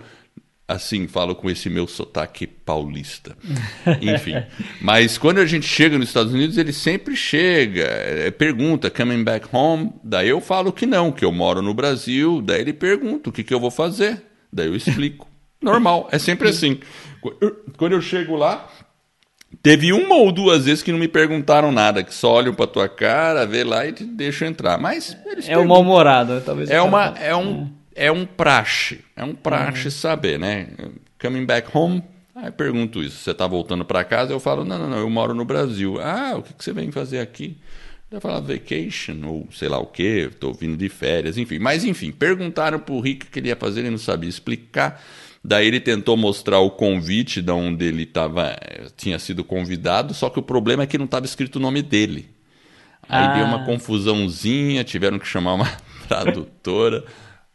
[0.69, 3.37] assim falo com esse meu sotaque paulista.
[4.03, 4.35] Enfim,
[4.81, 9.47] mas quando a gente chega nos Estados Unidos, ele sempre chega, é, pergunta, coming back
[9.53, 9.93] home?
[10.03, 12.43] Daí eu falo que não, que eu moro no Brasil.
[12.43, 14.23] Daí ele pergunta o que, que eu vou fazer.
[14.53, 15.29] Daí eu explico.
[15.63, 16.79] Normal, é sempre assim.
[17.77, 18.69] Quando eu chego lá,
[19.63, 22.89] Teve uma ou duas vezes que não me perguntaram nada, que só olham pra tua
[22.89, 24.79] cara, vê lá e te deixam entrar.
[24.79, 26.43] Mas eles É um mal-humorado, né?
[26.45, 26.71] talvez.
[26.71, 28.07] É, uma, é, um, é.
[28.07, 29.01] é um praxe.
[29.17, 30.69] É um praxe saber, né?
[31.21, 32.03] Coming back home,
[32.35, 33.19] aí pergunto isso.
[33.19, 34.33] Você tá voltando para casa?
[34.33, 36.01] Eu falo, não, não, não, eu moro no Brasil.
[36.01, 37.57] Ah, o que, que você vem fazer aqui?
[38.09, 41.59] Eu falo vacation, ou sei lá o que, estou vindo de férias, enfim.
[41.59, 45.03] Mas enfim, perguntaram pro Rick o que ele ia fazer, ele não sabia explicar.
[45.47, 48.59] Daí ele tentou mostrar o convite de onde ele tava,
[48.97, 52.27] tinha sido convidado, só que o problema é que não estava escrito o nome dele.
[53.09, 53.35] Aí ah.
[53.37, 55.71] deu uma confusãozinha, tiveram que chamar uma
[56.09, 57.05] tradutora.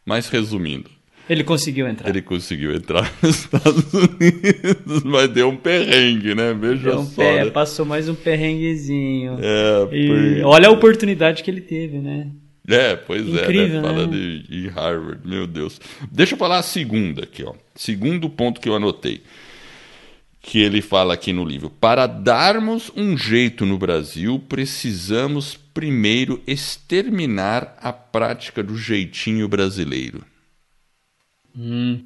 [0.06, 0.90] Mas resumindo.
[1.28, 2.08] Ele conseguiu entrar.
[2.08, 6.54] Ele conseguiu entrar nos Estados Unidos, mas deu um perrengue, né?
[6.54, 7.20] Veja deu um só.
[7.20, 7.50] Pé, né?
[7.50, 9.36] Passou mais um perrenguezinho.
[9.38, 12.30] É, e olha a oportunidade que ele teve, né?
[12.68, 13.82] É, pois Incrível, é, né?
[13.82, 14.44] Falando né?
[14.48, 15.80] em Harvard, meu Deus.
[16.10, 17.54] Deixa eu falar a segunda aqui, ó.
[17.74, 19.22] Segundo ponto que eu anotei.
[20.40, 21.70] Que ele fala aqui no livro.
[21.70, 30.24] Para darmos um jeito no Brasil, precisamos primeiro exterminar a prática do jeitinho brasileiro.
[31.56, 32.04] Hum.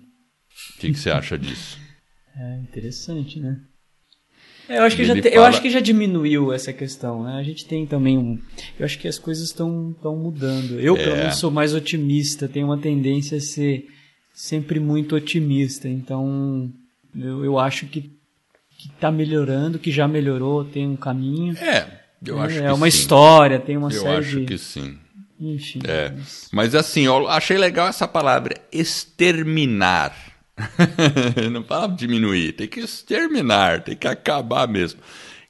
[0.74, 1.78] O que, que você acha disso?
[2.36, 3.61] É interessante, né?
[4.69, 7.39] É, eu, acho que já te, eu acho que já diminuiu essa questão, né?
[7.39, 8.39] A gente tem também um.
[8.79, 10.81] Eu acho que as coisas estão mudando.
[10.81, 11.05] Eu, é.
[11.05, 13.87] pelo menos, sou mais otimista, tenho uma tendência a ser
[14.35, 15.89] sempre muito otimista.
[15.89, 16.71] Então,
[17.14, 18.11] eu, eu acho que,
[18.77, 21.57] que tá melhorando, que já melhorou, tem um caminho.
[21.59, 21.87] É,
[22.25, 22.99] eu acho é, que É uma sim.
[22.99, 24.14] história, tem uma eu série.
[24.14, 24.47] Eu acho de...
[24.47, 24.99] que sim.
[25.39, 25.81] Enfim.
[25.85, 26.11] É.
[26.11, 26.49] Mas...
[26.53, 30.36] mas assim, eu achei legal essa palavra, exterminar.
[31.52, 35.00] não fala diminuir, tem que exterminar, tem que acabar mesmo.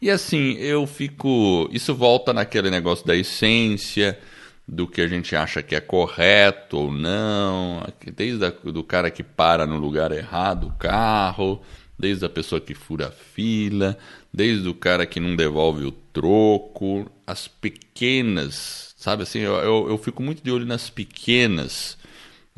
[0.01, 1.69] E assim, eu fico.
[1.73, 4.19] Isso volta naquele negócio da essência,
[4.67, 9.23] do que a gente acha que é correto ou não, desde a, do cara que
[9.23, 11.63] para no lugar errado o carro,
[11.99, 13.97] desde a pessoa que fura a fila,
[14.33, 19.99] desde o cara que não devolve o troco, as pequenas, sabe assim, eu, eu, eu
[19.99, 21.97] fico muito de olho nas pequenas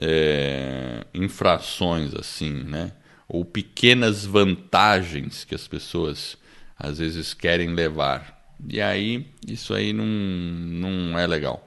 [0.00, 2.92] é, infrações assim, né?
[3.28, 6.38] Ou pequenas vantagens que as pessoas
[6.78, 8.38] às vezes querem levar.
[8.68, 11.66] E aí isso aí não, não é legal.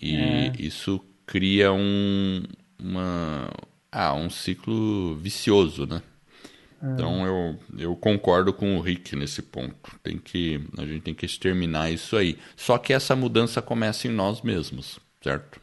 [0.00, 0.52] E é.
[0.58, 2.42] isso cria um,
[2.78, 3.50] uma,
[3.90, 6.02] ah, um ciclo vicioso, né?
[6.82, 6.92] É.
[6.92, 9.98] Então eu, eu concordo com o Rick nesse ponto.
[10.02, 12.38] Tem que a gente tem que exterminar isso aí.
[12.56, 15.60] Só que essa mudança começa em nós mesmos, certo?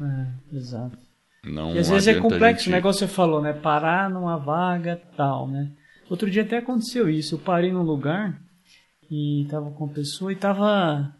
[0.00, 1.07] É, exato.
[1.44, 2.72] Não e às vezes é complexo, gente...
[2.72, 3.52] o negócio você falou, né?
[3.52, 5.70] Parar numa vaga tal, né?
[6.10, 7.34] Outro dia até aconteceu isso.
[7.34, 8.40] Eu parei num lugar
[9.10, 11.14] e tava com a pessoa e tava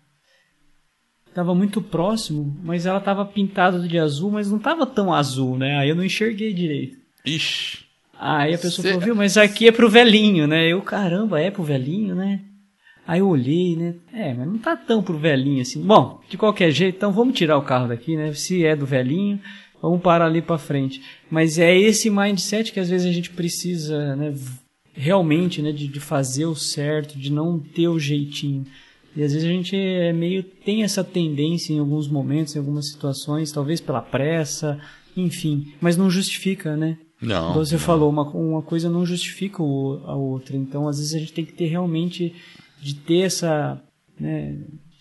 [1.34, 5.78] tava muito próximo, mas ela tava pintada de azul, mas não tava tão azul, né?
[5.78, 6.96] Aí eu não enxerguei direito.
[7.24, 7.86] Ixi.
[8.18, 8.88] Aí a pessoa Cê...
[8.88, 10.66] falou, viu, mas aqui é pro velhinho, né?
[10.66, 12.40] Eu, caramba, é pro velhinho, né?
[13.06, 13.94] Aí eu olhei, né?
[14.12, 15.80] É, mas não tá tão pro velhinho assim.
[15.80, 18.32] Bom, de qualquer jeito, então vamos tirar o carro daqui, né?
[18.32, 19.40] Se é do velhinho,
[19.80, 21.02] vamos parar ali para frente.
[21.30, 24.34] Mas é esse mindset que às vezes a gente precisa, né,
[24.94, 28.66] realmente, né, de, de fazer o certo, de não ter o jeitinho.
[29.16, 32.90] E às vezes a gente é meio tem essa tendência em alguns momentos, em algumas
[32.90, 34.78] situações, talvez pela pressa,
[35.16, 36.98] enfim, mas não justifica, né?
[37.20, 37.52] Não.
[37.52, 37.80] Como você não.
[37.80, 40.56] falou, uma, uma coisa não justifica o, a outra.
[40.56, 42.34] Então, às vezes a gente tem que ter realmente
[42.80, 43.82] de ter essa,
[44.18, 44.56] né,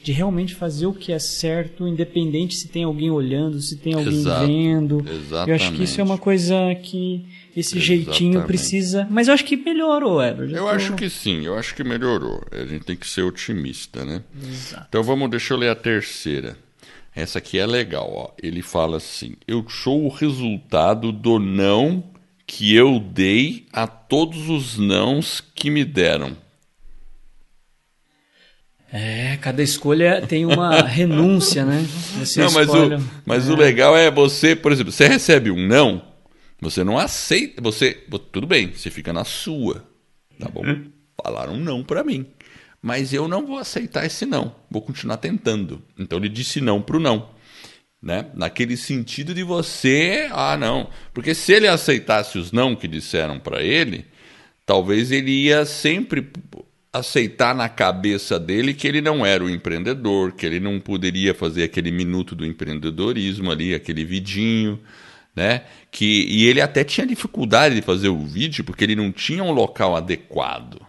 [0.07, 4.19] de realmente fazer o que é certo, independente se tem alguém olhando, se tem alguém
[4.19, 5.05] Exato, vendo.
[5.05, 5.49] exatamente.
[5.49, 8.47] Eu acho que isso é uma coisa que esse jeitinho Exatamente.
[8.47, 9.05] precisa.
[9.11, 10.55] Mas eu acho que melhorou, Everton.
[10.55, 12.41] Eu acho que sim, eu acho que melhorou.
[12.53, 14.23] A gente tem que ser otimista, né?
[14.49, 14.85] Exato.
[14.87, 16.57] Então vamos, deixa eu ler a terceira.
[17.13, 18.31] Essa aqui é legal, ó.
[18.41, 22.01] Ele fala assim: Eu sou o resultado do não
[22.45, 26.37] que eu dei a todos os nãos que me deram.
[28.91, 31.85] É, cada escolha tem uma renúncia, né?
[32.19, 35.67] Você não, mas, o, escolhe- mas o legal é você, por exemplo, você recebe um
[35.67, 36.01] não,
[36.61, 37.93] você não aceita, você,
[38.31, 39.83] tudo bem, você fica na sua,
[40.39, 40.63] tá bom?
[41.23, 42.25] Falaram um não pra mim,
[42.81, 45.81] mas eu não vou aceitar esse não, vou continuar tentando.
[45.99, 47.29] Então ele disse não pro não,
[48.01, 48.27] né?
[48.35, 53.61] Naquele sentido de você, ah não, porque se ele aceitasse os não que disseram pra
[53.61, 54.05] ele,
[54.65, 56.25] talvez ele ia sempre
[56.97, 61.63] aceitar na cabeça dele que ele não era o empreendedor, que ele não poderia fazer
[61.63, 64.79] aquele minuto do empreendedorismo ali, aquele vidinho,
[65.35, 65.63] né?
[65.91, 69.51] Que e ele até tinha dificuldade de fazer o vídeo porque ele não tinha um
[69.51, 70.81] local adequado,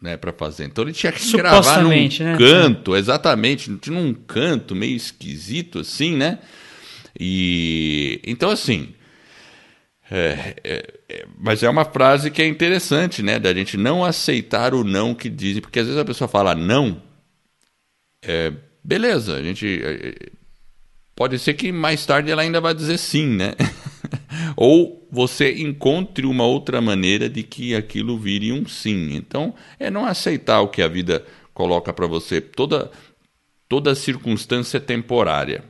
[0.00, 0.64] né, para fazer.
[0.64, 2.36] Então ele tinha que gravar num né?
[2.38, 6.38] canto, exatamente, tinha um canto meio esquisito assim, né?
[7.18, 8.94] E então assim,
[10.10, 13.38] é, é, é, mas é uma frase que é interessante, né?
[13.38, 17.00] Da gente não aceitar o não que dizem, porque às vezes a pessoa fala não,
[18.22, 18.52] é,
[18.82, 20.30] beleza, a gente é,
[21.14, 23.52] pode ser que mais tarde ela ainda vai dizer sim, né?
[24.56, 29.14] Ou você encontre uma outra maneira de que aquilo vire um sim.
[29.14, 32.40] Então, é não aceitar o que a vida coloca para você.
[32.40, 32.90] Toda
[33.68, 35.64] toda circunstância é temporária.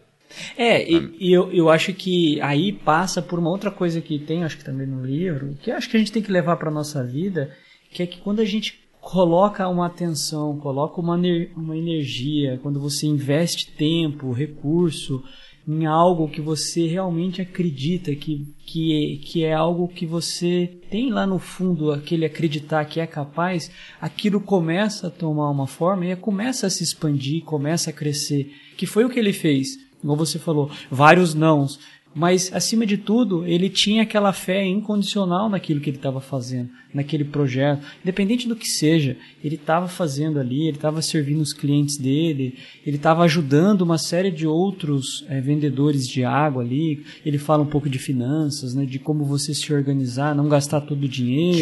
[0.57, 4.45] É, e, e eu, eu acho que aí passa por uma outra coisa que tem,
[4.45, 7.05] acho que também no livro, que acho que a gente tem que levar para nossa
[7.05, 7.51] vida,
[7.93, 11.19] que é que quando a gente coloca uma atenção, coloca uma,
[11.57, 15.23] uma energia, quando você investe tempo, recurso
[15.67, 21.11] em algo que você realmente acredita que, que, é, que é algo que você tem
[21.11, 23.71] lá no fundo, aquele acreditar que é capaz,
[24.01, 28.53] aquilo começa a tomar uma forma e começa a se expandir, começa a crescer.
[28.77, 31.79] Que foi o que ele fez igual você falou, vários nãos.
[32.13, 37.23] Mas, acima de tudo, ele tinha aquela fé incondicional naquilo que ele estava fazendo, naquele
[37.23, 37.87] projeto.
[38.03, 42.97] Independente do que seja, ele estava fazendo ali, ele estava servindo os clientes dele, ele
[42.97, 47.05] estava ajudando uma série de outros eh, vendedores de água ali.
[47.25, 51.05] Ele fala um pouco de finanças, né, de como você se organizar, não gastar todo
[51.05, 51.59] o dinheiro.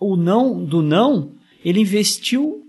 [0.00, 1.32] o não do não,
[1.64, 2.62] ele investiu,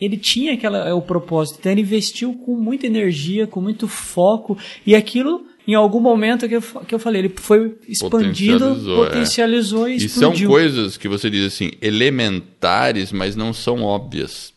[0.00, 4.58] ele tinha aquela é o propósito, então ele investiu com muita energia, com muito foco
[4.86, 9.08] e aquilo em algum momento que eu, que eu falei, ele foi expandido, Potencializou, é.
[9.08, 10.48] potencializou e E são explodiu.
[10.50, 14.52] coisas que você diz assim, elementares, mas não são óbvias.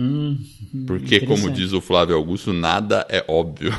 [0.00, 0.38] Hum,
[0.86, 3.72] Porque, como diz o Flávio Augusto, nada é óbvio.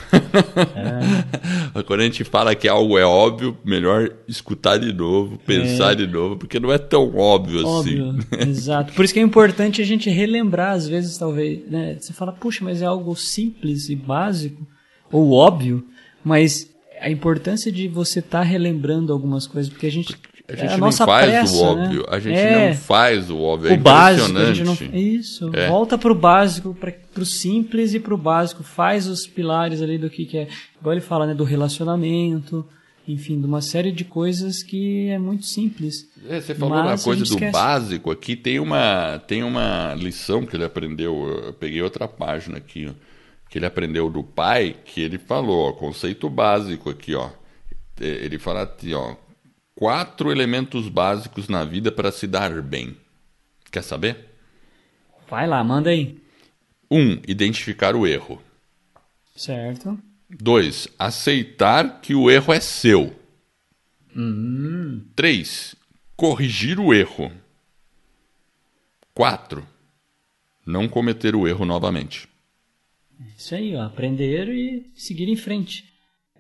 [1.87, 6.35] Quando a gente fala que algo é óbvio, melhor escutar de novo, pensar de novo,
[6.35, 8.19] porque não é tão óbvio, Óbvio, assim.
[8.49, 8.91] exato.
[8.91, 11.95] Por isso que é importante a gente relembrar, às vezes, talvez, né?
[11.97, 14.67] Você fala, puxa, mas é algo simples e básico,
[15.09, 15.85] ou óbvio,
[16.21, 20.17] mas a importância de você estar relembrando algumas coisas, porque a gente.
[20.49, 22.05] A é gente a não faz pressa, o óbvio, né?
[22.09, 24.97] a gente É, não faz o óbvio, é o básico, a gente não.
[24.99, 25.67] Isso, É.
[25.69, 30.25] volta pro básico, para pro simples e pro básico, faz os pilares ali do que,
[30.25, 30.47] que é.
[30.79, 31.33] Igual ele fala, né?
[31.33, 32.65] Do relacionamento,
[33.07, 36.07] enfim, de uma série de coisas que é muito simples.
[36.27, 37.51] É, você falou na coisa do esquece.
[37.51, 42.87] básico aqui, tem uma, tem uma lição que ele aprendeu, eu peguei outra página aqui,
[42.89, 42.93] ó,
[43.49, 47.29] que ele aprendeu do pai, que ele falou, ó, conceito básico aqui, ó.
[47.99, 49.15] É, Ele fala assim, ó,
[49.79, 52.97] quatro elementos básicos na vida para se dar bem.
[53.71, 54.25] Quer saber?
[55.29, 56.21] Vai lá, manda aí.
[56.91, 58.41] Um, identificar o erro.
[59.33, 59.97] Certo.
[60.29, 63.17] Dois, aceitar que o erro é seu.
[64.13, 65.01] Hum.
[65.15, 65.77] Três,
[66.13, 67.31] corrigir o erro.
[69.13, 69.65] Quatro,
[70.65, 72.27] não cometer o erro novamente.
[73.37, 75.89] Isso aí, ó, aprender e seguir em frente.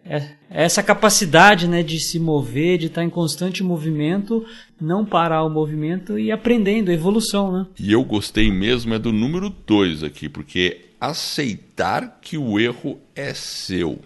[0.05, 4.45] É, essa capacidade né, de se mover, de estar em constante movimento,
[4.79, 7.67] não parar o movimento e aprendendo, evolução, né?
[7.79, 13.33] E eu gostei mesmo é do número dois aqui, porque aceitar que o erro é
[13.33, 13.99] seu.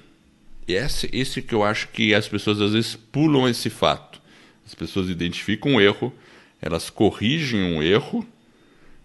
[0.68, 4.22] Esse, esse que eu acho que as pessoas às vezes pulam esse fato.
[4.66, 6.14] As pessoas identificam um erro,
[6.62, 8.26] elas corrigem um erro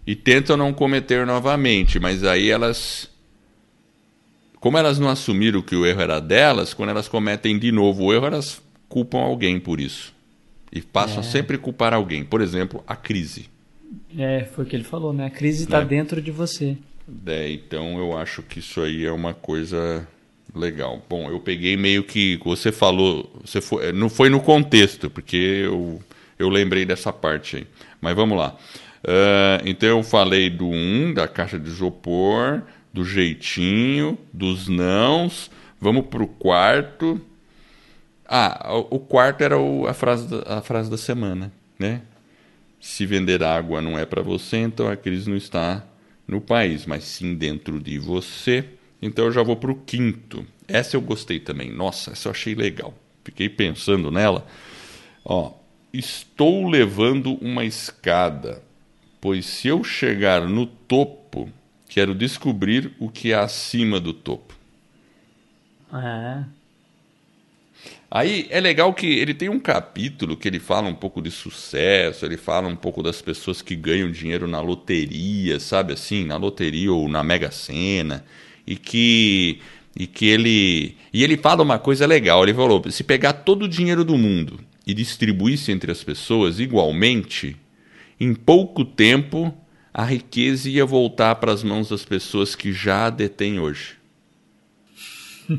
[0.07, 3.08] e tentam não cometer novamente, mas aí elas
[4.59, 8.13] como elas não assumiram que o erro era delas, quando elas cometem de novo o
[8.13, 10.13] erro, elas culpam alguém por isso.
[10.71, 11.19] E passam É.
[11.21, 12.23] a sempre culpar alguém.
[12.23, 13.49] Por exemplo, a crise.
[14.17, 15.25] É, foi o que ele falou, né?
[15.25, 15.85] A crise está Né?
[15.85, 16.77] dentro de você.
[17.25, 20.07] É, então eu acho que isso aí é uma coisa
[20.53, 21.03] legal.
[21.09, 25.99] Bom, eu peguei meio que você falou, você foi, não foi no contexto, porque eu,
[26.37, 27.67] eu lembrei dessa parte aí.
[27.99, 28.55] Mas vamos lá.
[29.03, 32.61] Ah, então eu falei do um, da caixa de isopor,
[32.93, 35.49] do jeitinho, dos nãos.
[35.79, 37.21] Vamos pro quarto.
[38.27, 42.01] Ah, o quarto era o- a, frase da, a frase da semana, né?
[42.79, 45.83] Se vender água não é para você, então a crise não está
[46.27, 48.65] no país, mas sim dentro de você.
[49.01, 50.45] Então eu já vou para o quinto.
[50.67, 51.71] Essa eu gostei também.
[51.71, 52.93] Nossa, essa eu achei legal.
[53.23, 54.45] Fiquei pensando nela.
[55.25, 55.53] Ó,
[55.91, 58.61] estou levando uma escada,
[59.19, 61.49] pois se eu chegar no topo,
[61.89, 64.53] quero descobrir o que é acima do topo.
[65.91, 66.43] É.
[68.11, 72.25] Aí é legal que ele tem um capítulo que ele fala um pouco de sucesso,
[72.25, 76.91] ele fala um pouco das pessoas que ganham dinheiro na loteria, sabe assim, na loteria
[76.91, 78.23] ou na Mega Sena,
[78.65, 79.59] e que
[79.95, 83.69] e que ele e ele fala uma coisa legal, ele falou, se pegar todo o
[83.69, 87.55] dinheiro do mundo e distribuísse entre as pessoas igualmente,
[88.19, 89.53] em pouco tempo
[89.93, 93.97] a riqueza ia voltar para as mãos das pessoas que já a detêm hoje.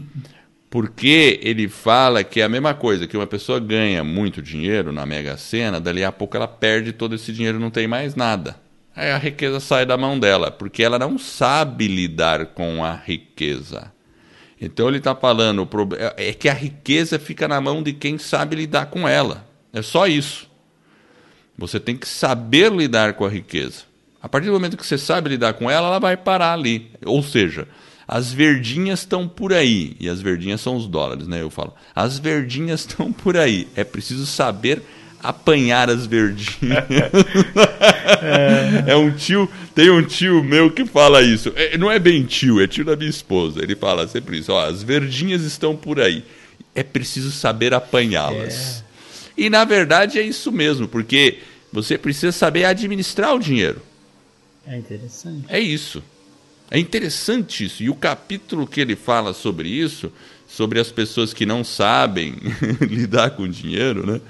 [0.71, 5.05] Porque ele fala que é a mesma coisa, que uma pessoa ganha muito dinheiro na
[5.05, 8.57] Mega Sena, dali a pouco ela perde todo esse dinheiro e não tem mais nada.
[8.95, 13.93] Aí a riqueza sai da mão dela, porque ela não sabe lidar com a riqueza.
[14.61, 18.55] Então ele está falando, prob- é que a riqueza fica na mão de quem sabe
[18.55, 19.49] lidar com ela.
[19.73, 20.49] É só isso.
[21.59, 23.90] Você tem que saber lidar com a riqueza.
[24.23, 26.91] A partir do momento que você sabe lidar com ela, ela vai parar ali.
[27.05, 27.67] Ou seja,
[28.07, 29.97] as verdinhas estão por aí.
[29.99, 31.41] E as verdinhas são os dólares, né?
[31.41, 31.75] Eu falo.
[31.95, 33.67] As verdinhas estão por aí.
[33.75, 34.83] É preciso saber
[35.23, 36.51] apanhar as verdinhas.
[38.87, 38.97] é.
[38.97, 41.53] um tio, tem um tio meu que fala isso.
[41.57, 43.63] É, não é bem tio, é tio da minha esposa.
[43.63, 44.53] Ele fala sempre isso.
[44.53, 46.25] Ó, as verdinhas estão por aí.
[46.75, 48.85] É preciso saber apanhá-las.
[49.37, 51.39] E na verdade é isso mesmo, porque
[51.73, 53.81] você precisa saber administrar o dinheiro.
[54.71, 55.45] É interessante.
[55.49, 56.03] É isso.
[56.71, 57.83] É interessante isso.
[57.83, 60.13] E o capítulo que ele fala sobre isso,
[60.47, 62.37] sobre as pessoas que não sabem
[62.81, 64.21] lidar com dinheiro, né?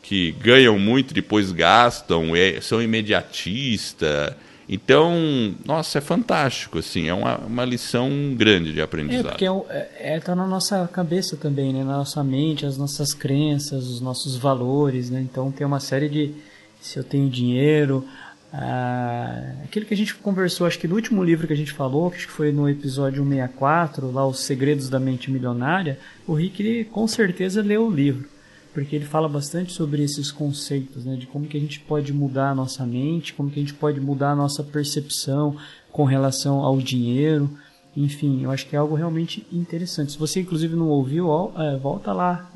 [0.00, 4.34] que ganham muito, depois gastam, é- são imediatistas.
[4.68, 9.28] Então, nossa, é fantástico, assim, é uma, uma lição grande de É, aprendizado.
[9.30, 11.82] porque é, é, é, tá na nossa cabeça também, né?
[11.84, 15.20] Na nossa mente, as nossas crenças, os nossos valores, né?
[15.20, 16.34] Então tem uma série de
[16.80, 18.06] se eu tenho dinheiro,
[18.52, 22.10] ah, aquilo que a gente conversou, acho que no último livro que a gente falou,
[22.10, 27.06] que foi no episódio 164, lá Os Segredos da Mente Milionária, o Rick ele, com
[27.06, 28.26] certeza leu o livro,
[28.72, 31.16] porque ele fala bastante sobre esses conceitos, né?
[31.16, 34.00] De como que a gente pode mudar a nossa mente, como que a gente pode
[34.00, 35.56] mudar a nossa percepção
[35.92, 37.50] com relação ao dinheiro.
[37.94, 40.12] Enfim, eu acho que é algo realmente interessante.
[40.12, 42.50] Se você, inclusive, não ouviu, é, volta lá.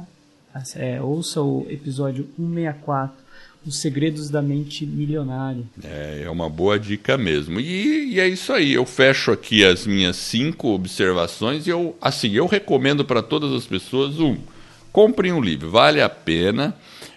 [0.76, 3.21] É, ouça o episódio 164,
[3.64, 5.62] Os Segredos da Mente Milionária.
[5.84, 7.60] É, é uma boa dica mesmo.
[7.60, 8.72] E, e é isso aí.
[8.72, 13.64] Eu fecho aqui as minhas cinco observações e eu, assim, eu recomendo para todas as
[13.64, 14.36] pessoas um,
[14.92, 16.74] comprem um livro, vale a pena.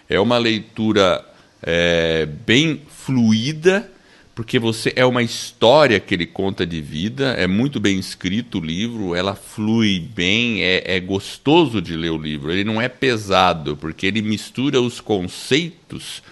[0.08, 1.24] É uma leitura
[1.62, 3.90] é, bem fluida,
[4.34, 7.32] porque você é uma história que ele conta de vida.
[7.32, 12.18] É muito bem escrito o livro, ela flui bem, é, é gostoso de ler o
[12.18, 12.52] livro.
[12.52, 16.22] Ele não é pesado, porque ele mistura os conceitos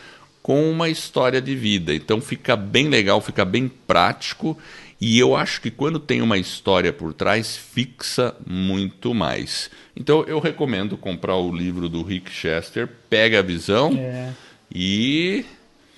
[0.45, 1.95] com uma história de vida.
[1.95, 4.59] Então fica bem legal, fica bem prático.
[5.01, 9.71] E eu acho que quando tem uma história por trás, fixa muito mais.
[9.97, 14.33] Então eu recomendo comprar o livro do Rick Chester, Pega a Visão É,
[14.71, 15.47] e.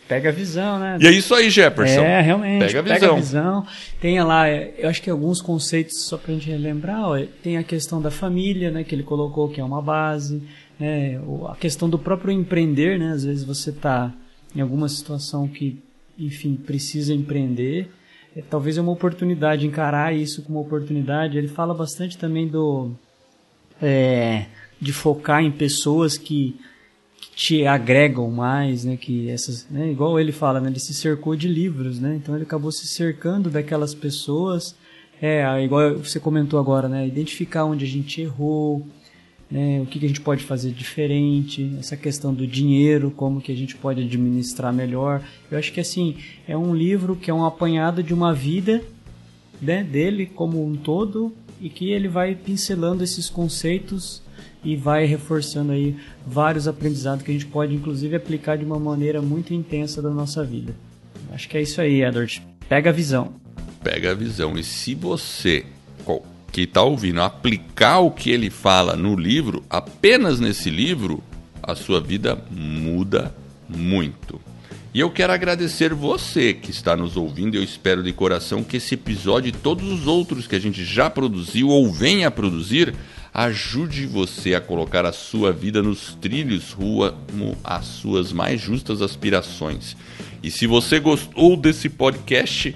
[0.07, 0.97] pega a visão, né?
[1.01, 2.03] E é isso aí, Jefferson.
[2.03, 2.67] É, realmente.
[2.67, 3.17] Pega a visão.
[3.17, 3.67] visão.
[4.01, 7.65] Tem lá, é, eu acho que alguns conceitos, só pra gente relembrar, ó, tem a
[7.65, 10.41] questão da família, né, que ele colocou, que é uma base,
[10.79, 14.15] né, a questão do próprio empreender, né, às vezes você tá
[14.57, 15.79] em alguma situação que,
[16.19, 17.91] enfim, precisa empreender,
[18.35, 21.39] é, talvez é uma oportunidade, encarar isso como uma oportunidade.
[21.39, 22.91] Ele fala bastante também do,
[23.81, 24.47] é,
[24.81, 26.55] de focar em pessoas que,
[27.19, 28.97] que te agregam mais, né?
[28.97, 29.91] Que essas, né?
[29.91, 30.69] Igual ele fala, né?
[30.69, 32.15] Ele se cercou de livros, né?
[32.17, 34.75] Então ele acabou se cercando daquelas pessoas.
[35.21, 37.07] É, igual você comentou agora, né?
[37.07, 38.87] Identificar onde a gente errou,
[39.51, 39.81] né?
[39.81, 43.57] O que, que a gente pode fazer diferente, essa questão do dinheiro, como que a
[43.57, 45.23] gente pode administrar melhor.
[45.51, 46.17] Eu acho que assim
[46.47, 48.83] é um livro que é um apanhado de uma vida
[49.61, 54.23] né, dele como um todo e que ele vai pincelando esses conceitos
[54.63, 59.23] e vai reforçando aí vários aprendizados que a gente pode inclusive aplicar de uma maneira
[59.23, 60.75] muito intensa da nossa vida.
[61.33, 62.43] Acho que é isso aí, Edward.
[62.69, 63.35] Pega a visão.
[63.83, 64.59] Pega a visão.
[64.59, 65.65] E se você
[66.57, 71.23] que está ouvindo aplicar o que ele fala no livro, apenas nesse livro,
[71.63, 73.35] a sua vida muda
[73.69, 74.41] muito.
[74.95, 77.57] E eu quero agradecer você que está nos ouvindo.
[77.59, 81.11] Eu espero de coração que esse episódio e todos os outros que a gente já
[81.11, 82.95] produziu ou venha a produzir
[83.35, 89.95] ajude você a colocar a sua vida nos trilhos rumo às suas mais justas aspirações.
[90.43, 92.75] E se você gostou desse podcast,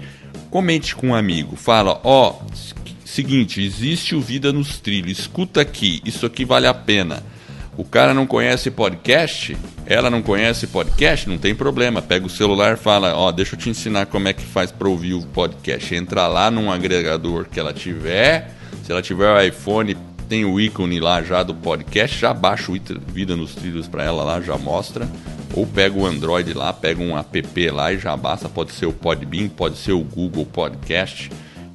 [0.51, 1.55] comente com um amigo.
[1.55, 2.80] Fala, ó, oh,
[3.11, 5.19] seguinte, existe o Vida nos Trilhos.
[5.19, 7.21] Escuta aqui, isso aqui vale a pena.
[7.77, 12.01] O cara não conhece podcast, ela não conhece podcast, não tem problema.
[12.01, 15.13] Pega o celular, fala, ó, deixa eu te ensinar como é que faz para ouvir
[15.13, 15.93] o podcast.
[15.93, 18.55] Entra lá num agregador que ela tiver.
[18.83, 19.97] Se ela tiver o iPhone,
[20.29, 22.79] tem o ícone lá já do podcast, já baixa o
[23.11, 25.09] Vida nos Trilhos para ela lá, já mostra.
[25.53, 28.47] Ou pega o Android lá, pega um app lá e já basta.
[28.47, 31.29] Pode ser o Podbean, pode ser o Google Podcast.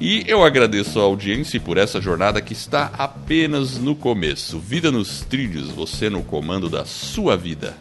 [0.00, 4.58] e eu agradeço a audiência por essa jornada que está apenas no começo.
[4.58, 7.74] Vida nos trilhos, você no comando da sua vida.